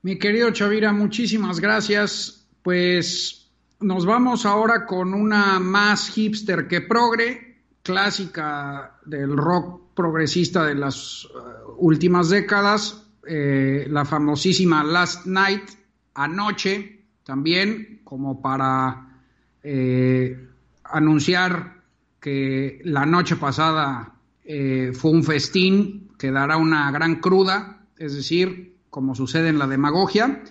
Mi 0.00 0.18
querido 0.18 0.50
Chavira, 0.50 0.92
muchísimas 0.92 1.60
gracias. 1.60 2.48
Pues 2.62 3.50
nos 3.80 4.06
vamos 4.06 4.46
ahora 4.46 4.86
con 4.86 5.12
una 5.12 5.58
más 5.58 6.08
hipster 6.08 6.66
que 6.66 6.80
progre, 6.80 7.64
clásica 7.82 8.98
del 9.04 9.36
rock 9.36 9.81
progresista 9.94 10.64
de 10.64 10.74
las 10.74 11.24
uh, 11.26 11.72
últimas 11.78 12.30
décadas, 12.30 13.06
eh, 13.26 13.86
la 13.88 14.04
famosísima 14.04 14.82
Last 14.82 15.26
Night, 15.26 15.70
anoche, 16.14 17.04
también 17.24 18.00
como 18.04 18.42
para 18.42 19.20
eh, 19.62 20.48
anunciar 20.84 21.82
que 22.20 22.80
la 22.84 23.06
noche 23.06 23.36
pasada 23.36 24.14
eh, 24.44 24.92
fue 24.94 25.10
un 25.12 25.24
festín 25.24 26.10
que 26.18 26.30
dará 26.30 26.56
una 26.56 26.90
gran 26.90 27.20
cruda, 27.20 27.86
es 27.96 28.14
decir, 28.14 28.76
como 28.90 29.14
sucede 29.14 29.48
en 29.48 29.58
la 29.58 29.66
demagogia. 29.66 30.42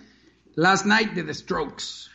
Last 0.55 0.85
Night 0.85 1.13
de 1.13 1.23
The 1.23 1.33
Strokes. 1.33 2.10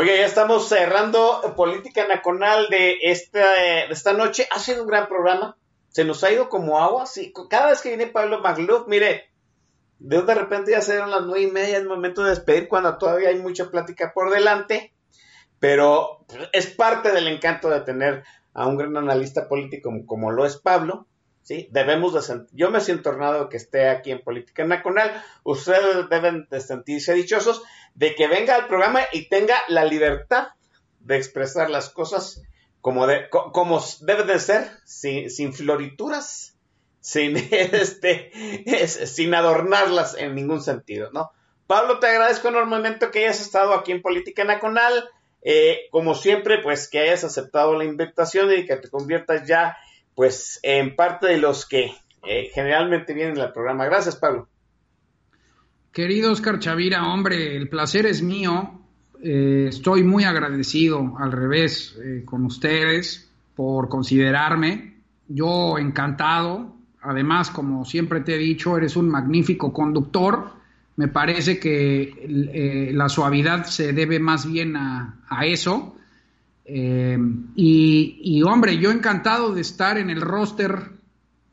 Oye, 0.00 0.16
ya 0.16 0.26
estamos 0.26 0.68
cerrando 0.68 1.40
Política 1.56 2.06
Nacional 2.06 2.68
de 2.70 2.98
esta, 3.02 3.54
de 3.54 3.88
esta 3.90 4.12
noche. 4.12 4.46
Ha 4.52 4.60
sido 4.60 4.82
un 4.82 4.88
gran 4.88 5.08
programa. 5.08 5.56
Se 5.88 6.04
nos 6.04 6.22
ha 6.22 6.30
ido 6.30 6.48
como 6.48 6.78
agua. 6.78 7.04
Sí, 7.04 7.32
cada 7.50 7.70
vez 7.70 7.80
que 7.80 7.88
viene 7.88 8.06
Pablo 8.06 8.38
Magluf, 8.38 8.86
mire, 8.86 9.32
de 9.98 10.22
repente 10.22 10.70
ya 10.70 10.82
se 10.82 10.92
dieron 10.92 11.10
las 11.10 11.22
nueve 11.22 11.42
y 11.42 11.50
media, 11.50 11.78
es 11.78 11.84
momento 11.84 12.22
de 12.22 12.30
despedir 12.30 12.68
cuando 12.68 12.96
todavía 12.96 13.30
hay 13.30 13.40
mucha 13.40 13.72
plática 13.72 14.12
por 14.14 14.30
delante. 14.30 14.94
Pero 15.58 16.24
es 16.52 16.68
parte 16.68 17.10
del 17.10 17.26
encanto 17.26 17.68
de 17.68 17.80
tener 17.80 18.22
a 18.54 18.68
un 18.68 18.76
gran 18.76 18.96
analista 18.96 19.48
político 19.48 19.90
como, 19.90 20.06
como 20.06 20.30
lo 20.30 20.46
es 20.46 20.58
Pablo. 20.58 21.08
¿Sí? 21.48 21.66
Debemos 21.70 22.12
de 22.12 22.44
yo 22.52 22.70
me 22.70 22.82
siento 22.82 23.08
honrado 23.08 23.48
que 23.48 23.56
esté 23.56 23.88
aquí 23.88 24.10
en 24.10 24.20
Política 24.20 24.66
Nacional, 24.66 25.24
ustedes 25.44 26.06
deben 26.10 26.46
de 26.50 26.60
sentirse 26.60 27.14
dichosos 27.14 27.62
de 27.94 28.14
que 28.14 28.28
venga 28.28 28.54
al 28.54 28.66
programa 28.66 29.00
y 29.12 29.30
tenga 29.30 29.56
la 29.68 29.86
libertad 29.86 30.48
de 31.00 31.16
expresar 31.16 31.70
las 31.70 31.88
cosas 31.88 32.42
como, 32.82 33.06
como 33.30 33.82
debe 34.02 34.24
de 34.24 34.38
ser, 34.38 34.70
sin, 34.84 35.54
florituras, 35.54 36.54
sin, 37.00 37.34
este, 37.50 38.30
sin 38.86 39.34
adornarlas 39.34 40.16
en 40.18 40.34
ningún 40.34 40.62
sentido, 40.62 41.10
¿no? 41.12 41.30
Pablo, 41.66 41.98
te 41.98 42.08
agradezco 42.08 42.48
enormemente 42.48 43.10
que 43.10 43.20
hayas 43.20 43.40
estado 43.40 43.72
aquí 43.72 43.92
en 43.92 44.02
Política 44.02 44.44
Nacional. 44.44 45.08
Eh, 45.40 45.88
como 45.90 46.14
siempre, 46.14 46.58
pues 46.62 46.88
que 46.88 46.98
hayas 46.98 47.24
aceptado 47.24 47.74
la 47.74 47.84
invitación 47.84 48.52
y 48.52 48.66
que 48.66 48.76
te 48.76 48.90
conviertas 48.90 49.46
ya, 49.46 49.78
pues, 50.18 50.58
en 50.64 50.96
parte 50.96 51.28
de 51.28 51.38
los 51.38 51.64
que 51.64 51.92
eh, 52.26 52.50
generalmente 52.52 53.14
vienen 53.14 53.38
al 53.38 53.52
programa. 53.52 53.84
Gracias, 53.84 54.16
Pablo. 54.16 54.48
Querido 55.92 56.32
Oscar 56.32 56.58
Chavira, 56.58 57.06
hombre, 57.06 57.54
el 57.54 57.68
placer 57.68 58.04
es 58.04 58.20
mío. 58.20 58.82
Eh, 59.22 59.66
estoy 59.68 60.02
muy 60.02 60.24
agradecido, 60.24 61.16
al 61.20 61.30
revés, 61.30 61.96
con 62.24 62.44
ustedes 62.46 63.30
por 63.54 63.88
considerarme. 63.88 64.96
Yo 65.28 65.78
encantado. 65.78 66.74
Además, 67.00 67.50
como 67.50 67.84
siempre 67.84 68.22
te 68.22 68.34
he 68.34 68.38
dicho, 68.38 68.76
eres 68.76 68.96
un 68.96 69.08
magnífico 69.08 69.72
conductor 69.72 70.58
me 70.98 71.06
parece 71.06 71.60
que 71.60 72.02
eh, 72.02 72.90
la 72.92 73.08
suavidad 73.08 73.66
se 73.66 73.92
debe 73.92 74.18
más 74.18 74.50
bien 74.50 74.74
a, 74.76 75.14
eso. 75.44 75.96
Eh, 76.70 77.16
y, 77.56 78.42
hombre, 78.42 78.76
yo 78.76 78.90
encantado 78.90 79.54
de 79.54 79.62
estar 79.62 79.96
en 79.96 80.10
el 80.10 80.20
roster 80.20 80.90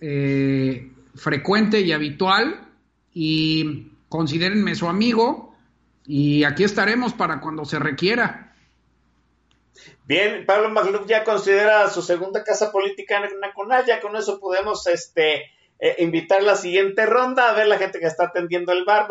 eh, 0.01 0.91
frecuente 1.15 1.79
y 1.79 1.93
habitual 1.93 2.67
y 3.13 3.91
considérenme 4.09 4.75
su 4.75 4.89
amigo 4.89 5.55
y 6.05 6.43
aquí 6.43 6.65
estaremos 6.65 7.13
para 7.13 7.39
cuando 7.39 7.63
se 7.63 7.79
requiera. 7.79 8.53
Bien, 10.05 10.45
Pablo 10.45 10.69
Magluf 10.69 11.07
ya 11.07 11.23
considera 11.23 11.89
su 11.89 12.01
segunda 12.01 12.43
casa 12.43 12.73
política 12.73 13.17
en 13.25 13.39
Naconal, 13.39 13.85
ya 13.85 14.01
con 14.01 14.17
eso 14.17 14.39
podemos 14.41 14.85
este, 14.87 15.45
eh, 15.79 15.95
invitar 15.99 16.43
la 16.43 16.57
siguiente 16.57 17.05
ronda, 17.05 17.49
a 17.49 17.53
ver 17.53 17.67
la 17.67 17.77
gente 17.77 17.99
que 17.99 18.05
está 18.05 18.25
atendiendo 18.25 18.73
el 18.73 18.83
bar, 18.83 19.07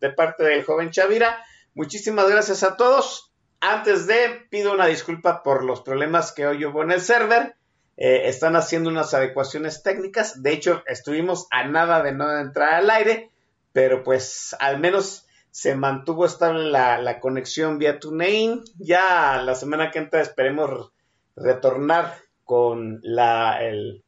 de 0.00 0.10
parte 0.10 0.44
del 0.44 0.64
joven 0.64 0.90
Chavira. 0.90 1.44
Muchísimas 1.74 2.30
gracias 2.30 2.62
a 2.62 2.76
todos. 2.76 3.27
Antes 3.60 4.06
de, 4.06 4.46
pido 4.50 4.72
una 4.72 4.86
disculpa 4.86 5.42
por 5.42 5.64
los 5.64 5.80
problemas 5.80 6.32
que 6.32 6.46
hoy 6.46 6.64
hubo 6.64 6.82
en 6.82 6.92
el 6.92 7.00
server. 7.00 7.56
Eh, 7.96 8.28
están 8.28 8.54
haciendo 8.54 8.90
unas 8.90 9.12
adecuaciones 9.14 9.82
técnicas. 9.82 10.42
De 10.42 10.52
hecho, 10.52 10.84
estuvimos 10.86 11.48
a 11.50 11.64
nada 11.66 12.02
de 12.02 12.12
no 12.12 12.38
entrar 12.38 12.74
al 12.74 12.90
aire, 12.90 13.30
pero 13.72 14.04
pues 14.04 14.54
al 14.60 14.78
menos 14.78 15.26
se 15.50 15.74
mantuvo 15.74 16.24
estable 16.24 16.70
la, 16.70 17.18
conexión 17.20 17.78
vía 17.78 17.98
TuneIn. 17.98 18.62
Ya 18.78 19.42
la 19.42 19.56
semana 19.56 19.90
que 19.90 19.98
entra 19.98 20.20
esperemos 20.20 20.92
retornar 21.34 22.14
con 22.44 23.00
la, 23.02 23.58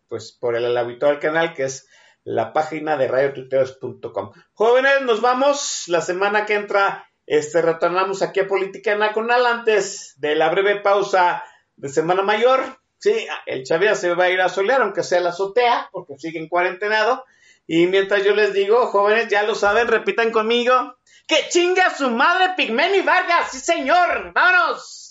pues 0.08 0.30
por 0.30 0.54
el, 0.54 0.64
el 0.64 0.76
habitual 0.76 1.18
canal 1.18 1.54
que 1.54 1.64
es 1.64 1.88
la 2.22 2.52
página 2.52 2.96
de 2.96 3.08
radiotuiteros.com. 3.08 4.30
Jóvenes, 4.52 5.02
nos 5.02 5.20
vamos. 5.20 5.84
La 5.88 6.00
semana 6.00 6.46
que 6.46 6.54
entra 6.54 7.09
este, 7.30 7.62
retornamos 7.62 8.22
aquí 8.22 8.40
a 8.40 8.48
Política 8.48 8.96
Nacional 8.96 9.46
antes 9.46 10.14
de 10.16 10.34
la 10.34 10.48
breve 10.48 10.80
pausa 10.80 11.44
de 11.76 11.88
Semana 11.88 12.22
Mayor. 12.22 12.60
Sí, 12.98 13.24
el 13.46 13.64
Xavier 13.64 13.94
se 13.94 14.12
va 14.16 14.24
a 14.24 14.30
ir 14.30 14.40
a 14.40 14.48
solear, 14.48 14.82
aunque 14.82 15.04
sea 15.04 15.20
la 15.20 15.28
azotea, 15.28 15.90
porque 15.92 16.18
sigue 16.18 16.40
en 16.40 16.48
cuarentenado. 16.48 17.24
Y 17.68 17.86
mientras 17.86 18.24
yo 18.24 18.34
les 18.34 18.52
digo, 18.52 18.84
jóvenes, 18.88 19.28
ya 19.28 19.44
lo 19.44 19.54
saben, 19.54 19.86
repitan 19.86 20.32
conmigo. 20.32 20.96
¡Que 21.28 21.48
chinga 21.48 21.94
su 21.96 22.10
madre 22.10 22.54
Pigmeni 22.56 23.00
Vargas! 23.02 23.52
¡Sí, 23.52 23.60
señor! 23.60 24.32
¡Vámonos! 24.34 25.09